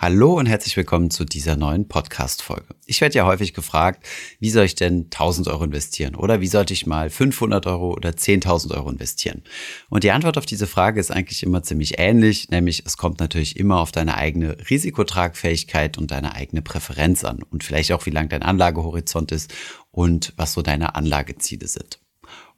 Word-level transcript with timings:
Hallo 0.00 0.38
und 0.38 0.46
herzlich 0.46 0.76
willkommen 0.76 1.10
zu 1.10 1.24
dieser 1.24 1.56
neuen 1.56 1.88
Podcast-Folge. 1.88 2.68
Ich 2.86 3.00
werde 3.00 3.16
ja 3.16 3.26
häufig 3.26 3.52
gefragt, 3.52 4.06
wie 4.38 4.50
soll 4.50 4.64
ich 4.64 4.76
denn 4.76 5.06
1000 5.06 5.48
Euro 5.48 5.64
investieren 5.64 6.14
oder 6.14 6.40
wie 6.40 6.46
sollte 6.46 6.72
ich 6.72 6.86
mal 6.86 7.10
500 7.10 7.66
Euro 7.66 7.94
oder 7.94 8.10
10.000 8.10 8.76
Euro 8.76 8.90
investieren? 8.90 9.42
Und 9.90 10.04
die 10.04 10.12
Antwort 10.12 10.38
auf 10.38 10.46
diese 10.46 10.68
Frage 10.68 11.00
ist 11.00 11.10
eigentlich 11.10 11.42
immer 11.42 11.64
ziemlich 11.64 11.98
ähnlich, 11.98 12.48
nämlich 12.48 12.84
es 12.86 12.96
kommt 12.96 13.18
natürlich 13.18 13.56
immer 13.56 13.80
auf 13.80 13.90
deine 13.90 14.16
eigene 14.16 14.56
Risikotragfähigkeit 14.70 15.98
und 15.98 16.12
deine 16.12 16.32
eigene 16.36 16.62
Präferenz 16.62 17.24
an 17.24 17.42
und 17.42 17.64
vielleicht 17.64 17.90
auch 17.90 18.06
wie 18.06 18.10
lang 18.10 18.28
dein 18.28 18.44
Anlagehorizont 18.44 19.32
ist 19.32 19.52
und 19.90 20.32
was 20.36 20.52
so 20.52 20.62
deine 20.62 20.94
Anlageziele 20.94 21.66
sind. 21.66 21.98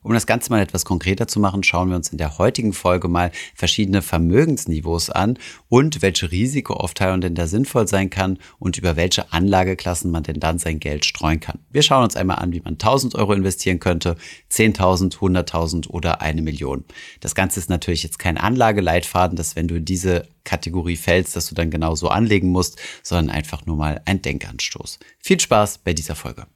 Um 0.02 0.14
das 0.14 0.26
Ganze 0.26 0.50
mal 0.50 0.62
etwas 0.62 0.86
konkreter 0.86 1.28
zu 1.28 1.40
machen, 1.40 1.62
schauen 1.62 1.90
wir 1.90 1.96
uns 1.96 2.08
in 2.08 2.16
der 2.16 2.38
heutigen 2.38 2.72
Folge 2.72 3.06
mal 3.06 3.30
verschiedene 3.54 4.00
Vermögensniveaus 4.00 5.10
an 5.10 5.38
und 5.68 6.00
welche 6.00 6.30
Risikoaufteilung 6.30 7.20
denn 7.20 7.34
da 7.34 7.46
sinnvoll 7.46 7.86
sein 7.86 8.08
kann 8.08 8.38
und 8.58 8.78
über 8.78 8.96
welche 8.96 9.30
Anlageklassen 9.30 10.10
man 10.10 10.22
denn 10.22 10.40
dann 10.40 10.58
sein 10.58 10.80
Geld 10.80 11.04
streuen 11.04 11.40
kann. 11.40 11.58
Wir 11.70 11.82
schauen 11.82 12.04
uns 12.04 12.16
einmal 12.16 12.38
an, 12.38 12.52
wie 12.52 12.62
man 12.62 12.74
1000 12.74 13.14
Euro 13.14 13.34
investieren 13.34 13.78
könnte, 13.78 14.16
10.000, 14.50 15.18
100.000 15.18 15.88
oder 15.88 16.22
eine 16.22 16.40
Million. 16.40 16.84
Das 17.20 17.34
Ganze 17.34 17.60
ist 17.60 17.68
natürlich 17.68 18.02
jetzt 18.02 18.18
kein 18.18 18.38
Anlageleitfaden, 18.38 19.36
dass 19.36 19.54
wenn 19.54 19.68
du 19.68 19.74
in 19.74 19.84
diese 19.84 20.26
Kategorie 20.44 20.96
fällst, 20.96 21.36
dass 21.36 21.46
du 21.48 21.54
dann 21.54 21.70
genauso 21.70 22.08
anlegen 22.08 22.48
musst, 22.48 22.80
sondern 23.02 23.28
einfach 23.28 23.66
nur 23.66 23.76
mal 23.76 24.00
ein 24.06 24.22
Denkanstoß. 24.22 24.98
Viel 25.18 25.38
Spaß 25.38 25.78
bei 25.78 25.92
dieser 25.92 26.14
Folge. 26.14 26.46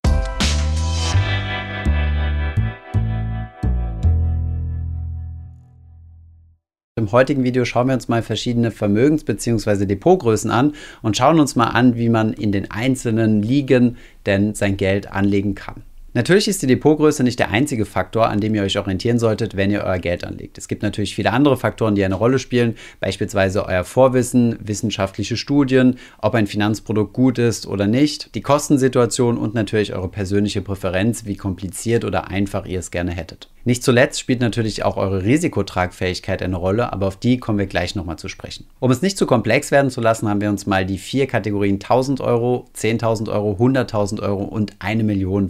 Im 6.97 7.11
heutigen 7.11 7.43
Video 7.43 7.65
schauen 7.65 7.89
wir 7.89 7.95
uns 7.95 8.07
mal 8.07 8.23
verschiedene 8.23 8.71
Vermögens- 8.71 9.25
bzw. 9.25 9.85
Depotgrößen 9.85 10.53
an 10.53 10.75
und 11.03 11.17
schauen 11.17 11.41
uns 11.41 11.57
mal 11.57 11.71
an, 11.71 11.97
wie 11.97 12.09
man 12.09 12.33
in 12.33 12.53
den 12.53 12.71
einzelnen 12.71 13.43
Ligen 13.43 13.97
denn 14.27 14.55
sein 14.55 14.77
Geld 14.77 15.11
anlegen 15.11 15.57
kann. 15.57 15.83
Natürlich 16.17 16.47
ist 16.47 16.63
die 16.63 16.69
Depotgröße 16.69 17.25
nicht 17.25 17.41
der 17.41 17.51
einzige 17.51 17.85
Faktor, 17.85 18.29
an 18.29 18.39
dem 18.39 18.55
ihr 18.55 18.63
euch 18.63 18.79
orientieren 18.79 19.19
solltet, 19.19 19.57
wenn 19.57 19.73
ihr 19.73 19.83
euer 19.83 19.99
Geld 19.99 20.23
anlegt. 20.23 20.57
Es 20.59 20.69
gibt 20.69 20.85
natürlich 20.85 21.13
viele 21.17 21.33
andere 21.33 21.57
Faktoren, 21.57 21.97
die 21.97 22.05
eine 22.05 22.15
Rolle 22.15 22.39
spielen, 22.39 22.77
beispielsweise 23.01 23.67
euer 23.67 23.83
Vorwissen, 23.83 24.57
wissenschaftliche 24.61 25.37
Studien, 25.37 25.97
ob 26.23 26.37
ein 26.37 26.47
Finanzprodukt 26.47 27.13
gut 27.13 27.39
ist 27.39 27.67
oder 27.67 27.89
nicht, 27.89 28.33
die 28.37 28.43
Kostensituation 28.43 29.37
und 29.37 29.55
natürlich 29.55 29.93
eure 29.93 30.09
persönliche 30.09 30.63
Präferenz, 30.63 31.25
wie 31.25 31.35
kompliziert 31.35 32.05
oder 32.05 32.29
einfach 32.29 32.65
ihr 32.65 32.79
es 32.79 32.93
gerne 32.93 33.11
hättet. 33.11 33.49
Nicht 33.67 33.83
zuletzt 33.83 34.21
spielt 34.21 34.41
natürlich 34.41 34.85
auch 34.85 34.99
eure 34.99 35.25
Risikotragfähigkeit 35.25 36.43
eine 36.43 36.57
Rolle, 36.57 36.93
aber 36.93 37.07
auf 37.07 37.17
die 37.17 37.39
kommen 37.39 37.59
wir 37.59 37.67
gleich 37.67 37.95
nochmal 37.95 38.19
zu 38.19 38.29
sprechen. 38.29 38.67
Um 38.79 38.91
es 38.91 39.01
nicht 39.01 39.17
zu 39.17 39.25
komplex 39.25 39.71
werden 39.71 39.91
zu 39.91 40.03
lassen, 40.03 40.29
haben 40.29 40.43
wir 40.43 40.51
uns 40.51 40.67
mal 40.67 40.85
die 40.85 40.99
vier 40.99 41.27
Kategorien 41.27 41.77
1000 41.77 42.21
Euro, 42.21 42.67
10.000 42.77 43.33
Euro, 43.33 43.57
100.000 43.59 44.21
Euro 44.21 44.45
und 44.45 44.75
eine 44.81 45.03
Million 45.03 45.49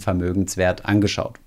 Vermögenswert 0.54 0.86
angeschaut 0.86 1.38